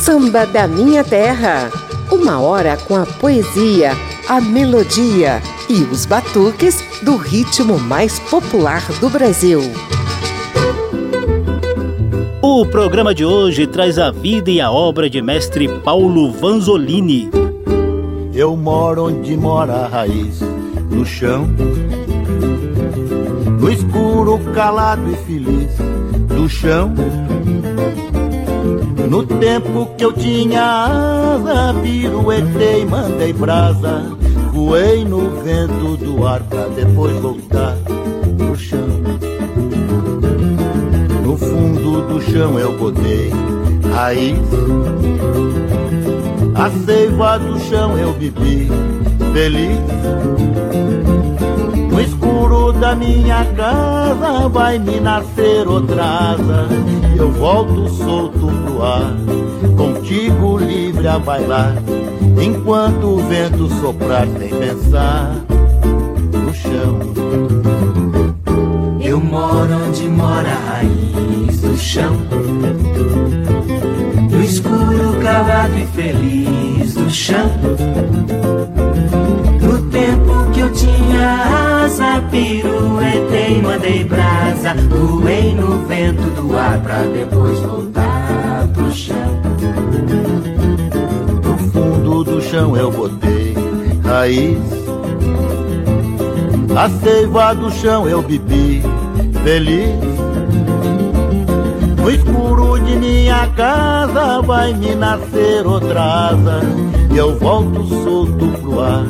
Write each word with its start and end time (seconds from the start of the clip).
Samba 0.00 0.46
da 0.46 0.66
Minha 0.66 1.04
Terra. 1.04 1.70
Uma 2.10 2.40
hora 2.40 2.78
com 2.88 2.96
a 2.96 3.04
poesia, 3.04 3.92
a 4.26 4.40
melodia 4.40 5.42
e 5.68 5.82
os 5.82 6.06
batuques 6.06 6.82
do 7.02 7.16
ritmo 7.16 7.78
mais 7.78 8.18
popular 8.18 8.82
do 8.98 9.10
Brasil. 9.10 9.60
O 12.40 12.64
programa 12.64 13.14
de 13.14 13.26
hoje 13.26 13.66
traz 13.66 13.98
a 13.98 14.10
vida 14.10 14.50
e 14.50 14.58
a 14.58 14.70
obra 14.70 15.08
de 15.10 15.20
mestre 15.20 15.68
Paulo 15.68 16.32
Vanzolini. 16.32 17.30
Eu 18.34 18.56
moro 18.56 19.04
onde 19.04 19.36
mora 19.36 19.84
a 19.84 19.86
raiz, 19.86 20.40
no 20.90 21.04
chão, 21.04 21.46
no 23.60 23.70
escuro, 23.70 24.40
calado 24.54 25.02
e 25.12 25.16
feliz, 25.26 25.70
do 26.26 26.48
chão 26.48 26.94
no 29.10 29.26
tempo 29.26 29.86
que 29.98 30.04
eu 30.04 30.12
tinha 30.12 30.62
asa, 30.62 31.74
piruetei, 31.82 32.84
mandei 32.84 33.32
brasa, 33.32 34.04
voei 34.52 35.04
no 35.04 35.42
vento 35.42 35.96
do 35.96 36.24
ar 36.24 36.40
pra 36.44 36.68
depois 36.68 37.16
voltar 37.16 37.76
pro 38.38 38.54
chão. 38.54 38.86
No 41.24 41.36
fundo 41.36 42.02
do 42.02 42.22
chão 42.22 42.56
eu 42.56 42.78
botei 42.78 43.32
raiz, 43.92 44.38
a 46.54 46.70
seiva 46.86 47.36
do 47.36 47.58
chão 47.58 47.98
eu 47.98 48.12
bebi, 48.12 48.68
feliz. 49.32 51.19
Da 52.78 52.94
minha 52.94 53.44
casa 53.56 54.48
vai 54.48 54.78
me 54.78 55.00
nascer 55.00 55.68
outra 55.68 56.02
asa 56.02 56.68
eu 57.20 57.30
volto 57.32 57.86
solto 57.90 58.46
pro 58.46 58.82
ar, 58.82 59.14
contigo 59.76 60.56
livre 60.56 61.06
a 61.06 61.18
bailar, 61.18 61.74
enquanto 62.40 63.04
o 63.08 63.18
vento 63.18 63.68
soprar 63.78 64.26
sem 64.38 64.48
pensar 64.48 65.34
no 66.32 66.54
chão. 66.54 66.98
Eu 69.02 69.20
moro 69.20 69.84
onde 69.86 70.08
mora 70.08 70.48
a 70.48 70.70
raiz 70.70 71.60
do 71.60 71.76
chão, 71.76 72.16
no 74.30 74.42
escuro 74.42 75.20
cavado 75.22 75.76
e 75.76 75.86
feliz 75.88 76.94
do 76.94 77.10
chão. 77.10 77.50
No 79.60 79.82
tempo 79.90 80.50
que 80.52 80.60
eu 80.60 80.72
tinha 80.72 81.69
asa, 81.84 82.22
piruetei, 82.30 83.62
mandei 83.62 84.04
brasa, 84.04 84.74
voei 84.88 85.54
no 85.54 85.86
vento 85.86 86.22
do 86.40 86.56
ar 86.56 86.78
pra 86.80 87.02
depois 87.04 87.58
voltar 87.60 88.68
pro 88.74 88.92
chão. 88.92 89.40
No 91.42 91.58
fundo 91.70 92.24
do 92.24 92.42
chão 92.42 92.76
eu 92.76 92.90
botei 92.90 93.54
raiz, 94.04 94.58
a 96.76 96.88
seiva 96.88 97.54
do 97.54 97.70
chão 97.70 98.08
eu 98.08 98.22
bebi, 98.22 98.82
feliz. 99.42 100.10
No 101.96 102.10
escuro 102.10 102.78
de 102.80 102.96
minha 102.96 103.46
casa 103.48 104.40
vai 104.42 104.72
me 104.74 104.94
nascer 104.94 105.66
outra 105.66 106.28
asa 106.30 106.89
e 107.12 107.16
eu 107.16 107.38
volto 107.38 107.84
solto 107.84 108.46
pro 108.60 108.80
ar, 108.80 109.06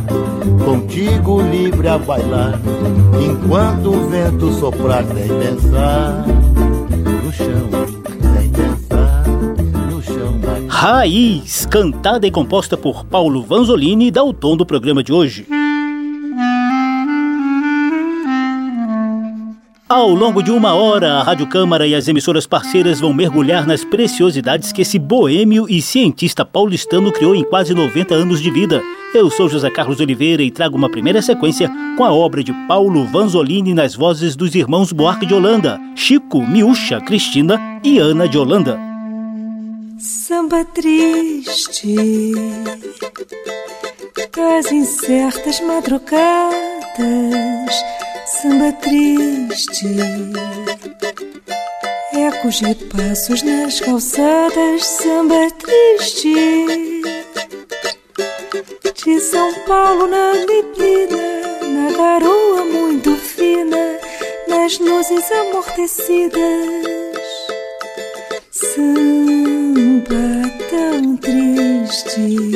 contigo 0.64 1.42
livre 1.42 1.88
a 1.88 1.98
bailar, 1.98 2.60
enquanto 3.22 3.90
o 3.90 4.08
vento 4.08 4.52
soprar 4.52 5.04
sem 5.04 5.28
pensar 5.28 6.24
no 7.22 7.32
chão. 7.32 7.70
Raiz, 10.68 11.66
cantada 11.66 12.26
e 12.26 12.30
composta 12.30 12.74
por 12.74 13.04
Paulo 13.04 13.42
Vanzolini, 13.42 14.10
dá 14.10 14.24
o 14.24 14.32
tom 14.32 14.56
do 14.56 14.64
programa 14.64 15.02
de 15.02 15.12
hoje. 15.12 15.59
Ao 19.90 20.08
longo 20.08 20.40
de 20.40 20.52
uma 20.52 20.72
hora, 20.72 21.14
a 21.14 21.22
Rádio 21.24 21.48
Câmara 21.48 21.84
e 21.84 21.96
as 21.96 22.06
emissoras 22.06 22.46
parceiras 22.46 23.00
vão 23.00 23.12
mergulhar 23.12 23.66
nas 23.66 23.84
preciosidades 23.84 24.70
que 24.70 24.82
esse 24.82 25.00
boêmio 25.00 25.66
e 25.68 25.82
cientista 25.82 26.44
paulistano 26.44 27.10
criou 27.10 27.34
em 27.34 27.42
quase 27.42 27.74
90 27.74 28.14
anos 28.14 28.40
de 28.40 28.52
vida. 28.52 28.80
Eu 29.12 29.28
sou 29.28 29.48
José 29.48 29.68
Carlos 29.68 29.98
Oliveira 29.98 30.44
e 30.44 30.50
trago 30.52 30.76
uma 30.76 30.88
primeira 30.88 31.20
sequência 31.20 31.68
com 31.96 32.04
a 32.04 32.12
obra 32.12 32.44
de 32.44 32.52
Paulo 32.68 33.04
Vanzolini 33.04 33.74
nas 33.74 33.96
vozes 33.96 34.36
dos 34.36 34.54
irmãos 34.54 34.92
Buarque 34.92 35.26
de 35.26 35.34
Holanda, 35.34 35.76
Chico, 35.96 36.40
Miúcha, 36.40 37.00
Cristina 37.00 37.60
e 37.82 37.98
Ana 37.98 38.28
de 38.28 38.38
Holanda. 38.38 38.78
Samba 39.98 40.64
triste 40.66 41.96
das 44.36 44.70
incertas 44.70 45.60
madrugadas 45.62 46.60
samba 48.40 48.72
triste. 48.72 49.86
Ecos 52.12 52.60
de 52.60 52.74
passos 52.74 53.42
nas 53.42 53.80
calçadas, 53.80 54.84
samba 54.84 55.50
triste. 55.58 56.34
De 59.04 59.20
São 59.20 59.52
Paulo 59.66 60.06
na 60.06 60.32
neblina, 60.32 61.58
na 61.62 61.90
garoa 61.96 62.64
muito 62.64 63.14
fina, 63.16 63.98
nas 64.48 64.78
luzes 64.78 65.30
amortecidas. 65.32 66.40
Samba 68.50 70.14
tão 70.70 71.16
triste. 71.16 72.52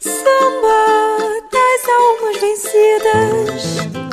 Samba 0.00 1.18
das 1.52 1.88
almas 1.88 2.40
vencidas 2.40 4.05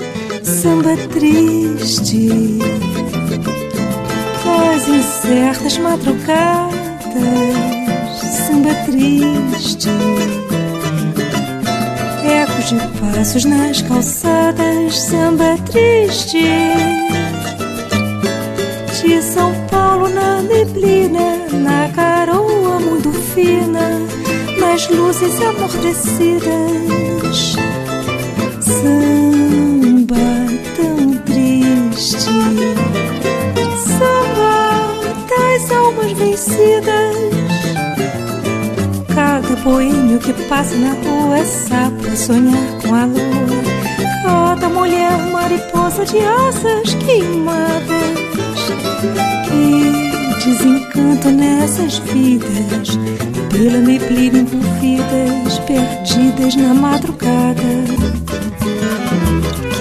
samba 0.64 0.96
triste 1.12 2.30
das 4.46 4.88
incertas 4.88 5.78
madrugadas, 5.78 6.72
samba 8.48 8.74
triste. 8.86 9.90
Ecos 12.24 12.70
de 12.70 12.80
passos 12.98 13.44
nas 13.44 13.82
calçadas, 13.82 14.98
samba 14.98 15.58
triste. 15.70 16.48
De 19.02 19.22
São 19.22 19.54
Paulo 19.70 20.08
na 20.08 20.42
neblina, 20.44 21.46
na 21.52 21.90
caroa 21.90 22.80
muito 22.80 23.12
fina, 23.12 24.00
nas 24.62 24.88
luzes 24.88 25.42
amortecidas. 25.42 27.04
Passa 40.54 40.76
na 40.76 40.94
rua 40.94 41.40
é 41.40 41.46
sapo 41.46 42.16
sonhar 42.16 42.78
com 42.84 42.94
a 42.94 43.06
lua. 43.06 43.64
Cada 44.24 44.70
mulher 44.70 45.18
mariposa 45.32 46.06
de 46.06 46.20
asas 46.20 46.94
queimadas. 46.94 48.60
Que 49.48 50.46
desencanto 50.46 51.30
nessas 51.30 51.98
vidas, 51.98 53.00
pela 53.52 53.80
neblina 53.80 54.40
envolvidas, 54.40 55.58
perdidas 55.66 56.56
na 56.56 56.72
madrugada 56.76 57.64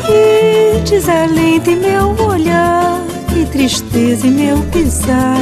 que 0.07 0.91
desalento 0.91 1.71
em 1.71 1.77
meu 1.77 2.17
olhar, 2.27 2.99
que 3.29 3.45
tristeza 3.45 4.27
em 4.27 4.31
meu 4.31 4.59
pisar, 4.73 5.37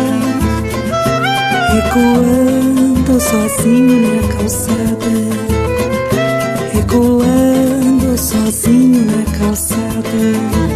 ecoando 1.78 3.20
sozinho 3.20 4.16
na 4.16 4.28
calçada, 4.34 4.99
sozinho 8.50 9.04
na 9.04 9.38
calçada. 9.38 10.69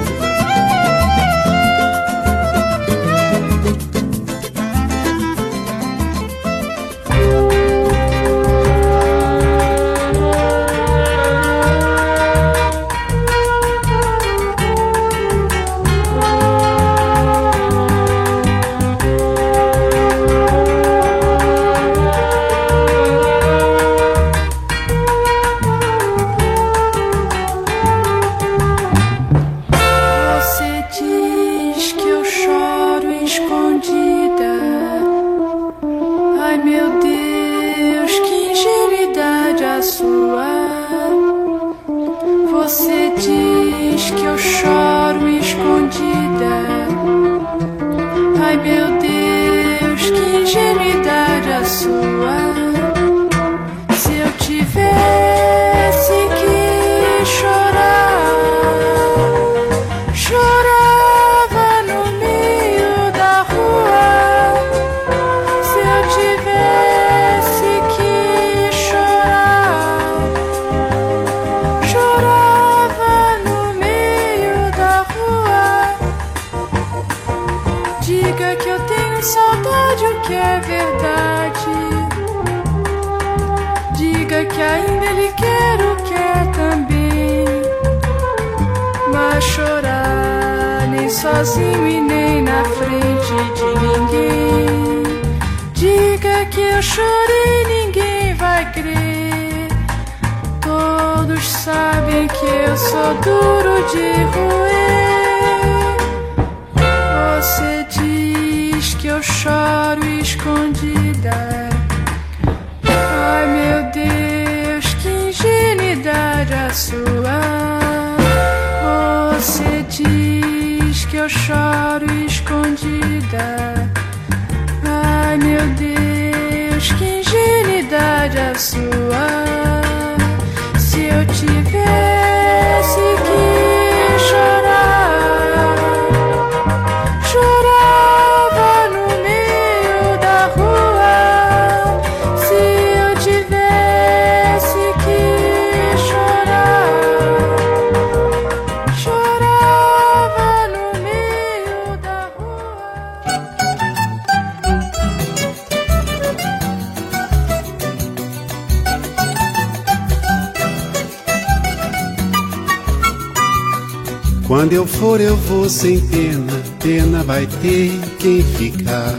Eu 164.85 164.89
for, 164.89 165.19
eu 165.19 165.35
vou 165.35 165.67
sem 165.67 165.99
pena, 165.99 166.53
pena 166.79 167.23
vai 167.23 167.47
ter 167.47 167.91
quem 168.19 168.43
ficar. 168.43 169.19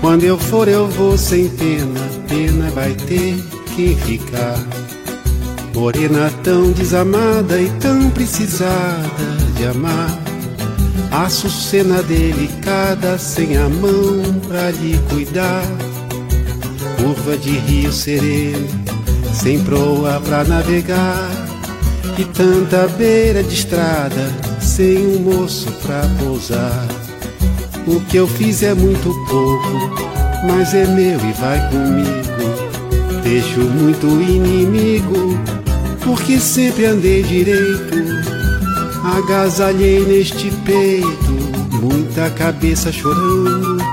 Quando 0.00 0.24
eu 0.24 0.38
for, 0.38 0.68
eu 0.68 0.88
vou 0.88 1.18
sem 1.18 1.50
pena, 1.50 2.00
pena 2.26 2.70
vai 2.70 2.94
ter 2.94 3.36
quem 3.76 3.94
ficar. 3.94 4.58
Morena 5.74 6.32
tão 6.42 6.72
desamada 6.72 7.60
e 7.60 7.68
tão 7.78 8.08
precisada 8.08 9.36
de 9.54 9.66
amar. 9.66 10.18
Açucena 11.10 12.02
delicada, 12.02 13.18
sem 13.18 13.58
a 13.58 13.68
mão 13.68 14.40
pra 14.48 14.70
lhe 14.70 14.98
cuidar. 15.10 15.62
Curva 16.96 17.36
de 17.36 17.50
rio 17.50 17.92
sereno, 17.92 18.66
sem 19.34 19.62
proa 19.62 20.22
pra 20.24 20.42
navegar 20.42 21.28
e 22.16 22.24
tanta 22.24 22.88
beira 22.88 23.42
de 23.42 23.54
estrada 23.54 24.49
sem 24.80 25.06
um 25.06 25.18
moço 25.18 25.70
pra 25.82 26.00
pousar. 26.18 26.88
O 27.86 28.00
que 28.00 28.16
eu 28.16 28.26
fiz 28.26 28.62
é 28.62 28.72
muito 28.72 29.14
pouco, 29.28 29.68
mas 30.46 30.72
é 30.72 30.86
meu 30.86 31.20
e 31.20 31.32
vai 31.34 31.60
comigo. 31.68 33.20
Deixo 33.22 33.60
muito 33.60 34.06
inimigo, 34.06 35.38
porque 36.02 36.40
sempre 36.40 36.86
andei 36.86 37.22
direito. 37.22 37.94
Agasalhei 39.18 40.00
neste 40.06 40.50
peito, 40.64 41.76
muita 41.82 42.30
cabeça 42.30 42.90
chorando. 42.90 43.84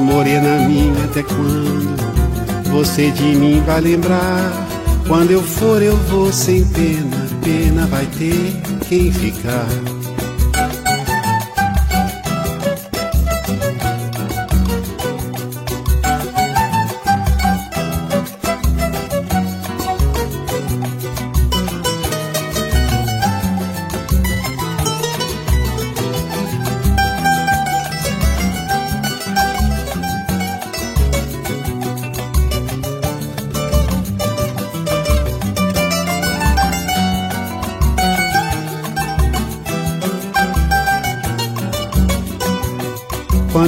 Morena 0.00 0.66
minha, 0.66 1.04
até 1.04 1.22
quando 1.22 1.94
você 2.72 3.10
de 3.10 3.24
mim 3.24 3.62
vai 3.66 3.82
lembrar? 3.82 4.66
Quando 5.06 5.32
eu 5.32 5.42
for, 5.42 5.82
eu 5.82 5.96
vou 6.08 6.32
sem 6.32 6.64
pena 6.64 7.24
pena 7.44 7.86
vai 7.86 8.06
ter 8.06 8.62
quem 8.88 9.12
ficar. 9.12 9.68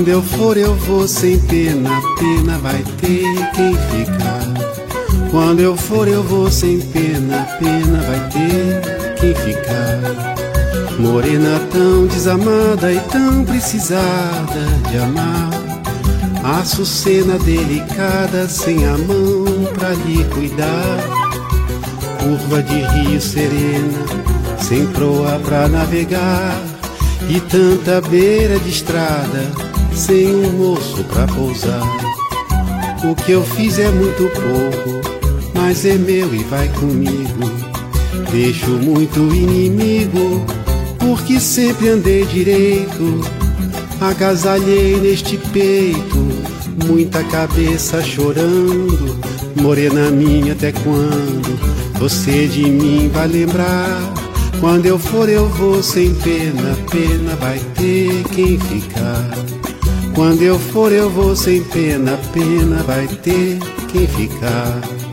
Quando 0.06 0.14
eu 0.14 0.22
for, 0.22 0.56
eu 0.56 0.74
vou 0.76 1.08
sem 1.08 1.36
pena, 1.36 1.90
pena 2.16 2.56
vai 2.58 2.80
ter 3.00 3.24
quem 3.56 3.74
ficar. 3.74 5.28
Quando 5.32 5.58
eu 5.58 5.76
for, 5.76 6.06
eu 6.06 6.22
vou 6.22 6.48
sem 6.48 6.78
pena, 6.78 7.44
pena 7.58 8.00
vai 8.02 8.28
ter 8.30 9.16
quem 9.16 9.34
ficar. 9.34 10.96
Morena 11.00 11.60
tão 11.72 12.06
desamada 12.06 12.92
e 12.92 13.00
tão 13.10 13.44
precisada 13.44 14.64
de 14.88 14.96
amar. 14.98 15.50
Açucena 16.60 17.36
delicada, 17.40 18.48
sem 18.48 18.86
a 18.86 18.96
mão 18.96 19.74
pra 19.74 19.88
lhe 19.88 20.22
cuidar. 20.26 21.00
Curva 22.22 22.62
de 22.62 22.78
rio 22.78 23.20
serena, 23.20 24.06
sem 24.60 24.86
proa 24.86 25.40
pra 25.44 25.66
navegar. 25.66 26.56
E 27.28 27.40
tanta 27.40 28.00
beira 28.08 28.56
de 28.60 28.70
estrada 28.70 29.65
sem 29.96 30.34
um 30.34 30.52
moço 30.52 31.02
pra 31.04 31.26
pousar. 31.26 31.82
O 33.02 33.14
que 33.14 33.32
eu 33.32 33.42
fiz 33.42 33.78
é 33.78 33.90
muito 33.90 34.30
pouco, 34.34 35.00
mas 35.54 35.86
é 35.86 35.94
meu 35.94 36.34
e 36.34 36.44
vai 36.44 36.68
comigo. 36.68 37.50
Deixo 38.30 38.70
muito 38.70 39.20
inimigo, 39.34 40.44
porque 40.98 41.40
sempre 41.40 41.88
andei 41.88 42.26
direito. 42.26 43.20
Agasalhei 44.00 45.00
neste 45.00 45.38
peito, 45.38 46.18
muita 46.86 47.24
cabeça 47.24 48.02
chorando. 48.02 49.18
Morena 49.60 50.10
minha, 50.10 50.52
até 50.52 50.72
quando 50.72 51.58
você 51.98 52.46
de 52.46 52.64
mim 52.64 53.08
vai 53.12 53.26
lembrar? 53.26 53.98
Quando 54.60 54.84
eu 54.84 54.98
for, 54.98 55.28
eu 55.28 55.48
vou 55.48 55.82
sem 55.82 56.14
pena, 56.14 56.76
pena 56.90 57.34
vai 57.36 57.58
ter 57.74 58.22
quem 58.34 58.58
ficar. 58.58 59.55
Quando 60.16 60.40
eu 60.40 60.58
for, 60.58 60.92
eu 60.92 61.10
vou 61.10 61.36
sem 61.36 61.62
pena, 61.62 62.18
pena 62.32 62.82
vai 62.84 63.06
ter 63.06 63.58
quem 63.92 64.06
ficar. 64.06 65.05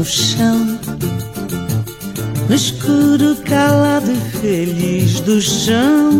No 0.00 0.04
chão. 0.06 0.78
No 2.48 2.54
escuro 2.54 3.36
calado 3.44 4.10
e 4.10 4.38
feliz 4.38 5.20
do 5.20 5.38
chão. 5.42 6.10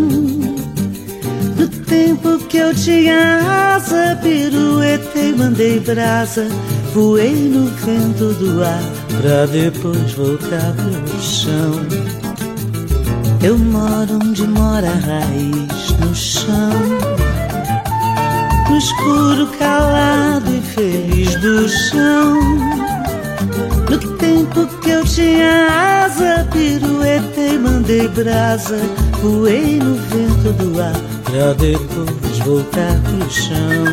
No 1.57 1.67
tempo 1.87 2.39
que 2.41 2.59
eu 2.59 2.75
tinha 2.75 3.75
asa, 3.75 4.19
piruetei, 4.23 5.33
mandei 5.33 5.81
brasa. 5.81 6.47
Voei 6.93 7.35
no 7.35 7.69
vento 7.69 8.35
do 8.35 8.63
ar, 8.63 8.83
pra 9.19 9.47
depois 9.47 10.13
voltar 10.13 10.75
pro 10.75 11.23
chão. 11.23 11.81
Eu 13.43 13.57
moro 13.57 14.19
onde 14.23 14.47
mora 14.47 14.91
a 14.91 14.99
raiz, 15.07 15.91
no 16.01 16.15
chão 16.15 16.71
no 18.69 18.79
escuro 18.79 19.49
calado 19.59 20.49
e 20.55 20.61
feliz 20.61 21.35
do 21.41 21.69
chão. 21.69 22.80
Tempo 24.31 24.65
que 24.81 24.91
eu 24.91 25.05
tinha 25.05 26.05
asa, 26.05 26.47
piruetei, 26.53 27.59
mandei 27.59 28.07
brasa, 28.07 28.79
voei 29.21 29.81
no 29.81 29.97
vento 29.97 30.53
do 30.53 30.81
ar, 30.81 30.95
pra 31.25 31.53
depois 31.55 32.39
voltar 32.39 32.95
pro 33.03 33.29
chão. 33.29 33.85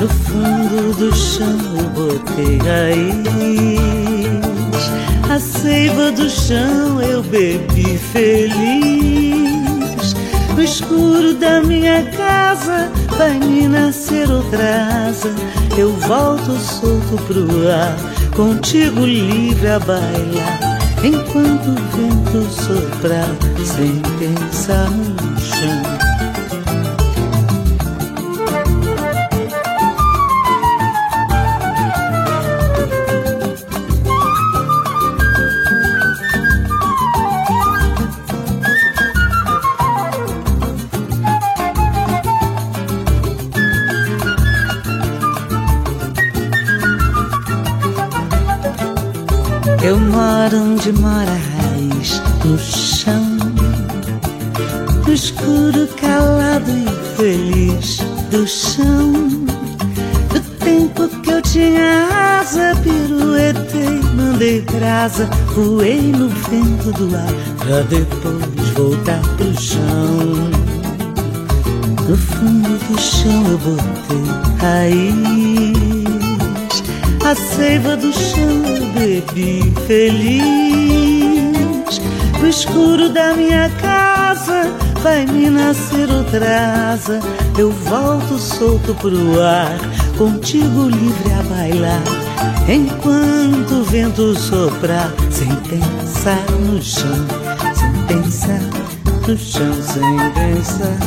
No 0.00 0.08
fundo 0.08 0.92
do 0.96 1.14
chão 1.14 1.56
eu 1.78 1.88
botei 1.90 2.58
raiz, 2.58 3.22
a 5.30 5.38
seiva 5.38 6.10
do 6.10 6.28
chão 6.28 7.00
eu 7.00 7.22
bebi 7.22 7.96
feliz. 8.12 9.28
No 10.56 10.62
escuro 10.64 11.32
da 11.34 11.62
minha 11.62 12.02
casa 12.10 12.90
vai 13.16 13.38
me 13.38 13.68
nascer 13.68 14.28
outra 14.28 15.06
asa. 15.08 15.32
Eu 15.76 15.92
volto 15.92 16.58
solto 16.58 17.16
pro 17.28 17.70
ar, 17.70 17.96
contigo 18.38 19.04
livre 19.04 19.66
a 19.66 19.80
bailar. 19.80 20.78
Enquanto 21.02 21.70
o 21.70 21.74
vento 21.96 22.48
soprar, 22.52 23.34
sem 23.64 24.00
pensar 24.16 24.88
no 24.90 25.40
chão. 25.40 25.87
Onde 50.54 50.92
mora 50.92 51.30
a 51.30 51.62
raiz 51.62 52.22
no 52.44 52.58
chão, 52.58 53.36
no 55.06 55.12
escuro 55.12 55.86
calado 56.00 56.70
e 56.70 57.16
feliz 57.16 57.98
do 58.30 58.46
chão. 58.46 59.12
Do 60.32 60.40
tempo 60.58 61.08
que 61.20 61.30
eu 61.30 61.42
tinha 61.42 62.38
asa, 62.40 62.74
piruetei, 62.82 64.00
mandei 64.14 64.62
brasa, 64.62 65.28
voei 65.54 66.12
no 66.12 66.28
vento 66.28 66.92
do 66.92 67.14
ar, 67.14 67.32
pra 67.58 67.82
depois 67.82 68.68
voltar 68.74 69.20
pro 69.36 69.60
chão. 69.60 70.50
No 72.08 72.16
fundo 72.16 72.78
do 72.88 73.00
chão 73.00 73.44
eu 73.50 73.58
botei 73.58 74.58
raiz 74.60 75.67
a 77.28 77.34
seiva 77.34 77.94
do 77.94 78.10
chão 78.10 78.62
bebi 78.94 79.70
feliz. 79.86 80.40
No 82.40 82.48
escuro 82.48 83.10
da 83.10 83.34
minha 83.34 83.68
casa 83.82 84.72
vai 85.02 85.26
me 85.26 85.50
nascer 85.50 86.08
outra 86.10 86.90
asa. 86.90 87.20
Eu 87.58 87.70
volto 87.70 88.38
solto 88.38 88.94
pro 88.94 89.42
ar, 89.42 89.78
contigo 90.16 90.88
livre 90.88 91.32
a 91.38 91.42
bailar. 91.42 92.02
Enquanto 92.66 93.72
o 93.72 93.84
vento 93.84 94.34
soprar, 94.34 95.12
sem 95.30 95.54
pensar 95.68 96.50
no 96.60 96.80
chão, 96.80 97.26
sem 97.74 97.92
pensar 98.06 98.62
no 99.26 99.36
chão, 99.36 99.74
sem 99.82 100.16
pensar 100.32 100.98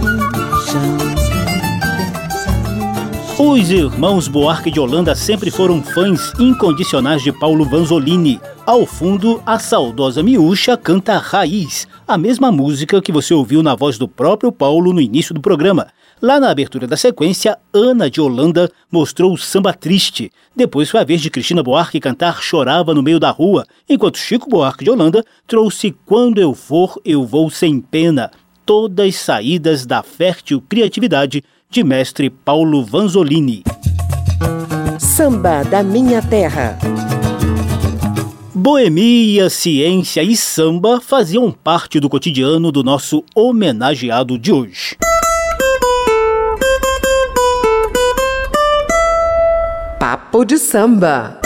no 0.00 0.62
chão. 0.62 1.19
Os 3.42 3.70
irmãos 3.70 4.28
Buarque 4.28 4.70
de 4.70 4.78
Holanda 4.78 5.14
sempre 5.14 5.50
foram 5.50 5.82
fãs 5.82 6.30
incondicionais 6.38 7.22
de 7.22 7.32
Paulo 7.32 7.64
Vanzolini. 7.64 8.38
Ao 8.66 8.84
fundo, 8.84 9.42
a 9.46 9.58
saudosa 9.58 10.22
miúcha 10.22 10.76
canta 10.76 11.16
Raiz, 11.16 11.88
a 12.06 12.18
mesma 12.18 12.52
música 12.52 13.00
que 13.00 13.10
você 13.10 13.32
ouviu 13.32 13.62
na 13.62 13.74
voz 13.74 13.96
do 13.96 14.06
próprio 14.06 14.52
Paulo 14.52 14.92
no 14.92 15.00
início 15.00 15.32
do 15.32 15.40
programa. 15.40 15.86
Lá 16.20 16.38
na 16.38 16.50
abertura 16.50 16.86
da 16.86 16.98
sequência, 16.98 17.56
Ana 17.72 18.10
de 18.10 18.20
Holanda 18.20 18.70
mostrou 18.92 19.32
o 19.32 19.38
samba 19.38 19.72
triste. 19.72 20.30
Depois 20.54 20.90
foi 20.90 21.00
a 21.00 21.04
vez 21.04 21.22
de 21.22 21.30
Cristina 21.30 21.62
Buarque 21.62 21.98
cantar 21.98 22.42
Chorava 22.42 22.92
no 22.92 23.02
meio 23.02 23.18
da 23.18 23.30
rua, 23.30 23.64
enquanto 23.88 24.18
Chico 24.18 24.50
Buarque 24.50 24.84
de 24.84 24.90
Holanda 24.90 25.24
trouxe 25.46 25.96
Quando 26.04 26.42
eu 26.42 26.52
for, 26.52 27.00
eu 27.06 27.24
vou 27.24 27.48
sem 27.48 27.80
pena. 27.80 28.30
Todas 28.66 29.16
saídas 29.16 29.86
da 29.86 30.02
fértil 30.02 30.62
criatividade 30.68 31.42
de 31.70 31.84
mestre 31.84 32.28
Paulo 32.28 32.84
Vanzolini. 32.84 33.62
Samba 34.98 35.62
da 35.62 35.84
Minha 35.84 36.20
Terra. 36.20 36.76
Boemia, 38.52 39.48
ciência 39.48 40.20
e 40.22 40.36
samba 40.36 41.00
faziam 41.00 41.52
parte 41.52 42.00
do 42.00 42.10
cotidiano 42.10 42.72
do 42.72 42.82
nosso 42.82 43.24
homenageado 43.34 44.36
de 44.36 44.52
hoje. 44.52 44.96
Papo 50.00 50.44
de 50.44 50.58
samba. 50.58 51.40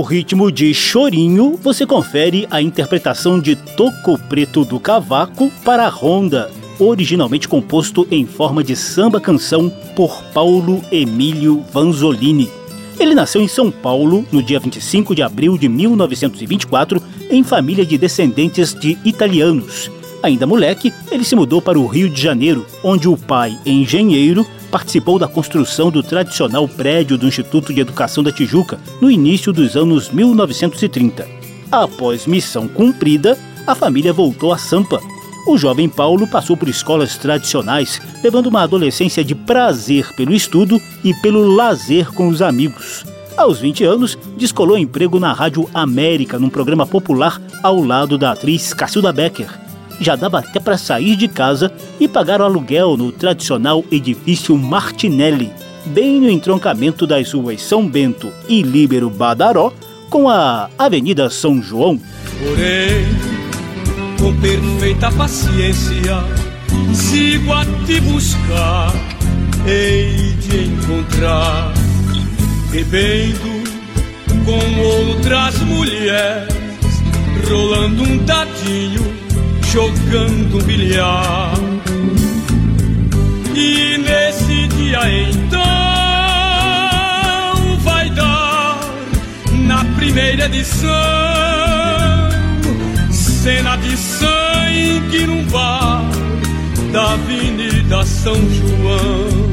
Ao 0.00 0.04
ritmo 0.06 0.50
de 0.50 0.72
chorinho, 0.72 1.60
você 1.62 1.84
confere 1.84 2.48
a 2.50 2.62
interpretação 2.62 3.38
de 3.38 3.54
Toco 3.54 4.18
Preto 4.18 4.64
do 4.64 4.80
Cavaco 4.80 5.52
para 5.62 5.84
a 5.84 5.90
Ronda, 5.90 6.50
originalmente 6.78 7.46
composto 7.46 8.08
em 8.10 8.24
forma 8.24 8.64
de 8.64 8.74
samba-canção 8.74 9.68
por 9.94 10.22
Paulo 10.32 10.82
Emílio 10.90 11.62
Vanzolini. 11.70 12.48
Ele 12.98 13.14
nasceu 13.14 13.42
em 13.42 13.46
São 13.46 13.70
Paulo 13.70 14.24
no 14.32 14.42
dia 14.42 14.58
25 14.58 15.14
de 15.14 15.20
abril 15.20 15.58
de 15.58 15.68
1924, 15.68 17.02
em 17.30 17.44
família 17.44 17.84
de 17.84 17.98
descendentes 17.98 18.72
de 18.72 18.96
italianos. 19.04 19.90
Ainda 20.22 20.46
moleque, 20.46 20.94
ele 21.12 21.24
se 21.24 21.36
mudou 21.36 21.60
para 21.60 21.78
o 21.78 21.86
Rio 21.86 22.08
de 22.08 22.22
Janeiro, 22.22 22.64
onde 22.82 23.06
o 23.06 23.18
pai, 23.18 23.58
engenheiro, 23.66 24.46
participou 24.70 25.18
da 25.18 25.26
construção 25.26 25.90
do 25.90 26.02
tradicional 26.02 26.66
prédio 26.68 27.18
do 27.18 27.26
Instituto 27.26 27.74
de 27.74 27.80
Educação 27.80 28.22
da 28.22 28.32
Tijuca 28.32 28.78
no 29.00 29.10
início 29.10 29.52
dos 29.52 29.76
anos 29.76 30.10
1930. 30.10 31.26
Após 31.70 32.26
missão 32.26 32.66
cumprida, 32.68 33.38
a 33.66 33.74
família 33.74 34.12
voltou 34.12 34.52
a 34.52 34.58
Sampa. 34.58 35.00
O 35.46 35.56
jovem 35.56 35.88
Paulo 35.88 36.26
passou 36.26 36.56
por 36.56 36.68
escolas 36.68 37.16
tradicionais, 37.16 38.00
levando 38.22 38.46
uma 38.46 38.62
adolescência 38.62 39.24
de 39.24 39.34
prazer 39.34 40.12
pelo 40.14 40.34
estudo 40.34 40.80
e 41.02 41.14
pelo 41.14 41.54
lazer 41.54 42.12
com 42.12 42.28
os 42.28 42.42
amigos. 42.42 43.04
Aos 43.36 43.58
20 43.58 43.84
anos, 43.84 44.18
descolou 44.36 44.76
emprego 44.76 45.18
na 45.18 45.32
Rádio 45.32 45.68
América, 45.72 46.38
num 46.38 46.50
programa 46.50 46.86
popular 46.86 47.40
ao 47.62 47.82
lado 47.82 48.18
da 48.18 48.32
atriz 48.32 48.74
Cacilda 48.74 49.12
Becker. 49.12 49.69
Já 50.00 50.16
dava 50.16 50.38
até 50.38 50.58
para 50.58 50.78
sair 50.78 51.14
de 51.14 51.28
casa 51.28 51.72
e 52.00 52.08
pagar 52.08 52.40
o 52.40 52.44
aluguel 52.44 52.96
no 52.96 53.12
tradicional 53.12 53.84
edifício 53.90 54.56
Martinelli, 54.56 55.52
bem 55.86 56.20
no 56.20 56.30
entroncamento 56.30 57.06
das 57.06 57.32
ruas 57.32 57.62
São 57.62 57.86
Bento 57.86 58.32
e 58.48 58.62
Líbero 58.62 59.10
Badaró 59.10 59.72
com 60.08 60.28
a 60.28 60.68
Avenida 60.78 61.30
São 61.30 61.62
João. 61.62 62.00
Porém, 62.38 63.06
com 64.18 64.34
perfeita 64.40 65.10
paciência, 65.12 66.16
sigo 66.92 67.52
a 67.52 67.64
te 67.86 68.00
buscar, 68.00 68.92
hei 69.66 70.32
de 70.40 70.64
encontrar, 70.64 71.72
bebendo 72.70 73.70
com 74.44 74.80
outras 74.80 75.58
mulheres, 75.60 76.54
rolando 77.48 78.02
um 78.02 78.18
dadinho, 78.24 79.29
jogando 79.72 80.58
um 80.58 80.62
bilhar. 80.64 81.54
E 83.54 83.98
nesse 83.98 84.66
dia 84.68 85.00
então 85.28 85.60
vai 87.78 88.10
dar 88.10 88.80
na 89.66 89.84
primeira 89.96 90.46
edição 90.46 90.90
cena 93.10 93.76
de 93.76 93.96
sangue 93.96 95.26
num 95.26 95.44
bar 95.44 96.02
da 96.92 97.12
Avenida 97.12 98.04
São 98.04 98.34
João. 98.34 99.50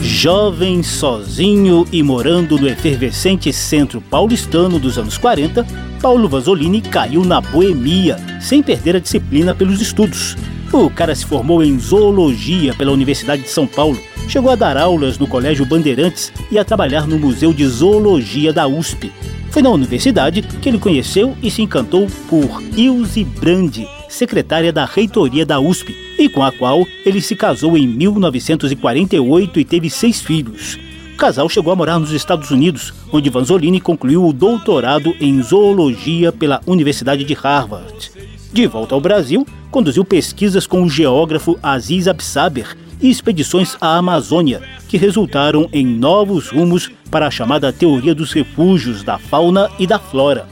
Jovem, 0.00 0.82
sozinho 0.82 1.86
e 1.90 2.02
morando 2.02 2.58
no 2.58 2.68
efervescente 2.68 3.52
centro 3.52 4.00
paulistano 4.00 4.78
dos 4.78 4.98
anos 4.98 5.18
40, 5.18 5.89
Paulo 6.00 6.28
Vanzolini 6.30 6.80
caiu 6.80 7.24
na 7.24 7.42
boemia, 7.42 8.16
sem 8.40 8.62
perder 8.62 8.96
a 8.96 8.98
disciplina 8.98 9.54
pelos 9.54 9.82
estudos. 9.82 10.34
O 10.72 10.88
cara 10.88 11.14
se 11.14 11.26
formou 11.26 11.62
em 11.62 11.78
zoologia 11.78 12.72
pela 12.74 12.92
Universidade 12.92 13.42
de 13.42 13.50
São 13.50 13.66
Paulo, 13.66 14.00
chegou 14.26 14.50
a 14.50 14.56
dar 14.56 14.78
aulas 14.78 15.18
no 15.18 15.26
Colégio 15.26 15.66
Bandeirantes 15.66 16.32
e 16.50 16.58
a 16.58 16.64
trabalhar 16.64 17.06
no 17.06 17.18
Museu 17.18 17.52
de 17.52 17.66
Zoologia 17.66 18.50
da 18.50 18.66
USP. 18.66 19.12
Foi 19.50 19.60
na 19.60 19.68
universidade 19.68 20.40
que 20.40 20.68
ele 20.68 20.78
conheceu 20.78 21.36
e 21.42 21.50
se 21.50 21.60
encantou 21.60 22.06
por 22.28 22.62
Ilse 22.74 23.22
Brandi, 23.24 23.86
secretária 24.08 24.72
da 24.72 24.86
reitoria 24.86 25.44
da 25.44 25.60
USP, 25.60 25.94
e 26.18 26.28
com 26.30 26.42
a 26.42 26.50
qual 26.50 26.86
ele 27.04 27.20
se 27.20 27.36
casou 27.36 27.76
em 27.76 27.86
1948 27.86 29.60
e 29.60 29.64
teve 29.64 29.90
seis 29.90 30.20
filhos. 30.22 30.78
Casal 31.20 31.50
chegou 31.50 31.70
a 31.70 31.76
morar 31.76 31.98
nos 31.98 32.12
Estados 32.12 32.50
Unidos, 32.50 32.94
onde 33.12 33.28
Vanzolini 33.28 33.78
concluiu 33.78 34.26
o 34.26 34.32
doutorado 34.32 35.14
em 35.20 35.42
zoologia 35.42 36.32
pela 36.32 36.62
Universidade 36.66 37.24
de 37.24 37.34
Harvard. 37.34 38.10
De 38.50 38.66
volta 38.66 38.94
ao 38.94 39.02
Brasil, 39.02 39.46
conduziu 39.70 40.02
pesquisas 40.02 40.66
com 40.66 40.82
o 40.82 40.88
geógrafo 40.88 41.58
Aziz 41.62 42.08
Absaber 42.08 42.74
e 43.02 43.10
expedições 43.10 43.76
à 43.82 43.98
Amazônia, 43.98 44.62
que 44.88 44.96
resultaram 44.96 45.68
em 45.74 45.84
novos 45.84 46.48
rumos 46.48 46.90
para 47.10 47.26
a 47.26 47.30
chamada 47.30 47.70
teoria 47.70 48.14
dos 48.14 48.32
refúgios 48.32 49.02
da 49.02 49.18
fauna 49.18 49.70
e 49.78 49.86
da 49.86 49.98
flora. 49.98 50.48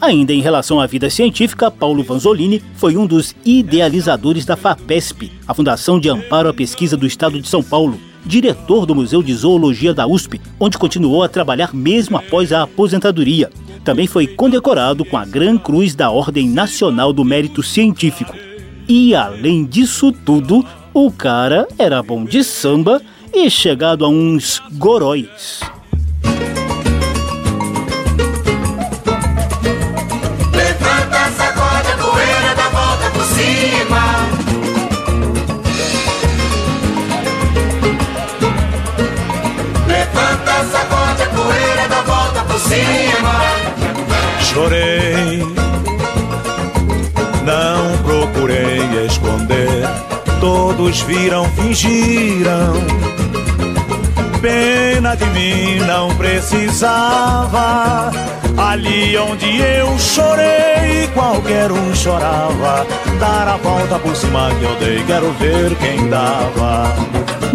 Ainda 0.00 0.32
em 0.32 0.40
relação 0.40 0.80
à 0.80 0.86
vida 0.86 1.10
científica, 1.10 1.70
Paulo 1.70 2.02
Vanzolini 2.02 2.62
foi 2.76 2.96
um 2.96 3.06
dos 3.06 3.36
idealizadores 3.44 4.46
da 4.46 4.56
FAPESP, 4.56 5.30
a 5.46 5.52
Fundação 5.52 6.00
de 6.00 6.08
Amparo 6.08 6.48
à 6.48 6.54
Pesquisa 6.54 6.96
do 6.96 7.06
Estado 7.06 7.38
de 7.38 7.46
São 7.46 7.62
Paulo, 7.62 8.00
diretor 8.26 8.84
do 8.84 8.94
Museu 8.94 9.22
de 9.22 9.32
Zoologia 9.34 9.94
da 9.94 10.06
USP, 10.06 10.40
onde 10.58 10.76
continuou 10.76 11.22
a 11.22 11.28
trabalhar 11.28 11.74
mesmo 11.74 12.16
após 12.16 12.52
a 12.52 12.62
aposentadoria. 12.62 13.50
Também 13.84 14.06
foi 14.06 14.26
condecorado 14.26 15.04
com 15.04 15.16
a 15.16 15.24
Gran 15.24 15.56
Cruz 15.56 15.94
da 15.94 16.10
Ordem 16.10 16.48
Nacional 16.48 17.12
do 17.12 17.24
Mérito 17.24 17.62
Científico. 17.62 18.34
E 18.88 19.14
além 19.14 19.64
disso 19.64 20.10
tudo, 20.12 20.64
o 20.92 21.10
cara 21.10 21.68
era 21.78 22.02
bom 22.02 22.24
de 22.24 22.42
samba 22.42 23.00
e 23.32 23.48
chegado 23.48 24.04
a 24.04 24.08
uns 24.08 24.60
goróis. 24.72 25.60
Cima. 42.68 43.36
Chorei, 44.40 45.42
não 47.44 47.98
procurei 48.04 49.06
esconder. 49.06 49.88
Todos 50.40 51.00
viram, 51.02 51.44
fingiram. 51.50 52.74
Pena 54.40 55.16
de 55.16 55.24
mim 55.26 55.78
não 55.86 56.14
precisava. 56.16 58.10
Ali 58.56 59.16
onde 59.18 59.60
eu 59.60 59.98
chorei, 59.98 61.08
qualquer 61.14 61.70
um 61.70 61.94
chorava. 61.94 62.86
Dar 63.20 63.48
a 63.48 63.56
volta 63.56 63.98
por 63.98 64.14
cima 64.16 64.50
que 64.58 64.64
eu 64.64 64.76
dei, 64.76 65.04
quero 65.04 65.30
ver 65.32 65.74
quem 65.76 66.08
dava. 66.08 66.94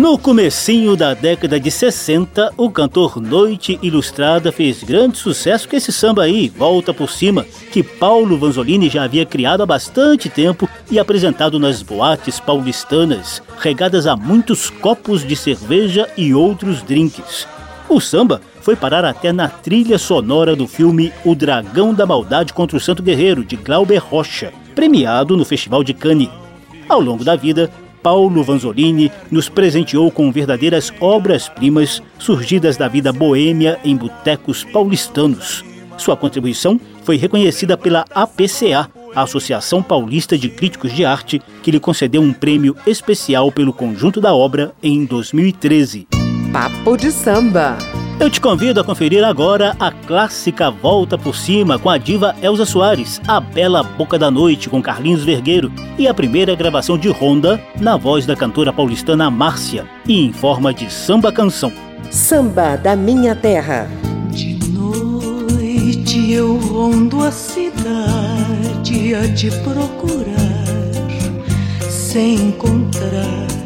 No 0.01 0.17
comecinho 0.17 0.95
da 0.95 1.13
década 1.13 1.59
de 1.59 1.69
60, 1.69 2.53
o 2.57 2.71
cantor 2.71 3.21
Noite 3.21 3.77
Ilustrada 3.83 4.51
fez 4.51 4.81
grande 4.81 5.19
sucesso 5.19 5.69
com 5.69 5.75
esse 5.75 5.91
samba 5.91 6.23
aí, 6.23 6.49
Volta 6.49 6.91
por 6.91 7.07
Cima, 7.07 7.45
que 7.71 7.83
Paulo 7.83 8.35
Vanzolini 8.35 8.89
já 8.89 9.03
havia 9.03 9.27
criado 9.27 9.61
há 9.61 9.65
bastante 9.67 10.27
tempo 10.27 10.67
e 10.89 10.97
apresentado 10.97 11.59
nas 11.59 11.83
boates 11.83 12.39
paulistanas, 12.39 13.43
regadas 13.59 14.07
a 14.07 14.15
muitos 14.15 14.71
copos 14.71 15.23
de 15.23 15.35
cerveja 15.35 16.09
e 16.17 16.33
outros 16.33 16.81
drinks. 16.81 17.47
O 17.87 18.01
samba 18.01 18.41
foi 18.59 18.75
parar 18.75 19.05
até 19.05 19.31
na 19.31 19.49
trilha 19.49 19.99
sonora 19.99 20.55
do 20.55 20.67
filme 20.67 21.13
O 21.23 21.35
Dragão 21.35 21.93
da 21.93 22.07
Maldade 22.07 22.53
contra 22.53 22.75
o 22.75 22.81
Santo 22.81 23.03
Guerreiro, 23.03 23.45
de 23.45 23.55
Glauber 23.55 23.99
Rocha, 23.99 24.51
premiado 24.73 25.37
no 25.37 25.45
Festival 25.45 25.83
de 25.83 25.93
Cannes. 25.93 26.31
Ao 26.89 26.99
longo 26.99 27.23
da 27.23 27.35
vida, 27.35 27.71
Paulo 28.01 28.43
Vanzolini 28.43 29.11
nos 29.29 29.49
presenteou 29.49 30.11
com 30.11 30.31
verdadeiras 30.31 30.91
obras-primas 30.99 32.01
surgidas 32.17 32.77
da 32.77 32.87
vida 32.87 33.11
boêmia 33.11 33.79
em 33.83 33.95
botecos 33.95 34.63
paulistanos. 34.63 35.63
Sua 35.97 36.17
contribuição 36.17 36.79
foi 37.03 37.17
reconhecida 37.17 37.77
pela 37.77 38.05
APCA, 38.13 38.89
a 39.13 39.21
Associação 39.21 39.83
Paulista 39.83 40.37
de 40.37 40.49
Críticos 40.49 40.93
de 40.93 41.05
Arte, 41.05 41.41
que 41.61 41.71
lhe 41.71 41.79
concedeu 41.79 42.21
um 42.21 42.33
prêmio 42.33 42.75
especial 42.87 43.51
pelo 43.51 43.73
conjunto 43.73 44.19
da 44.19 44.33
obra 44.33 44.73
em 44.81 45.05
2013. 45.05 46.07
Papo 46.51 46.97
de 46.97 47.11
samba. 47.11 47.77
Eu 48.21 48.29
te 48.29 48.39
convido 48.39 48.79
a 48.79 48.83
conferir 48.83 49.23
agora 49.23 49.75
a 49.79 49.91
clássica 49.91 50.69
Volta 50.69 51.17
por 51.17 51.35
Cima 51.35 51.79
com 51.79 51.89
a 51.89 51.97
diva 51.97 52.35
Elza 52.39 52.67
Soares, 52.67 53.19
a 53.27 53.39
Bela 53.39 53.81
Boca 53.81 54.19
da 54.19 54.29
Noite 54.29 54.69
com 54.69 54.79
Carlinhos 54.79 55.23
Vergueiro 55.23 55.71
e 55.97 56.07
a 56.07 56.13
primeira 56.13 56.53
gravação 56.53 56.99
de 56.99 57.09
Ronda 57.09 57.59
na 57.79 57.97
voz 57.97 58.27
da 58.27 58.35
cantora 58.35 58.71
paulistana 58.71 59.31
Márcia 59.31 59.87
e 60.07 60.23
em 60.23 60.31
forma 60.31 60.71
de 60.71 60.93
samba 60.93 61.31
canção. 61.31 61.73
Samba 62.11 62.75
da 62.75 62.95
minha 62.95 63.33
terra. 63.33 63.89
De 64.29 64.53
noite 64.69 66.31
eu 66.31 66.57
rondo 66.57 67.23
a 67.23 67.31
cidade 67.31 69.15
a 69.15 69.33
te 69.33 69.49
procurar, 69.63 70.29
sem 71.89 72.35
encontrar. 72.35 73.60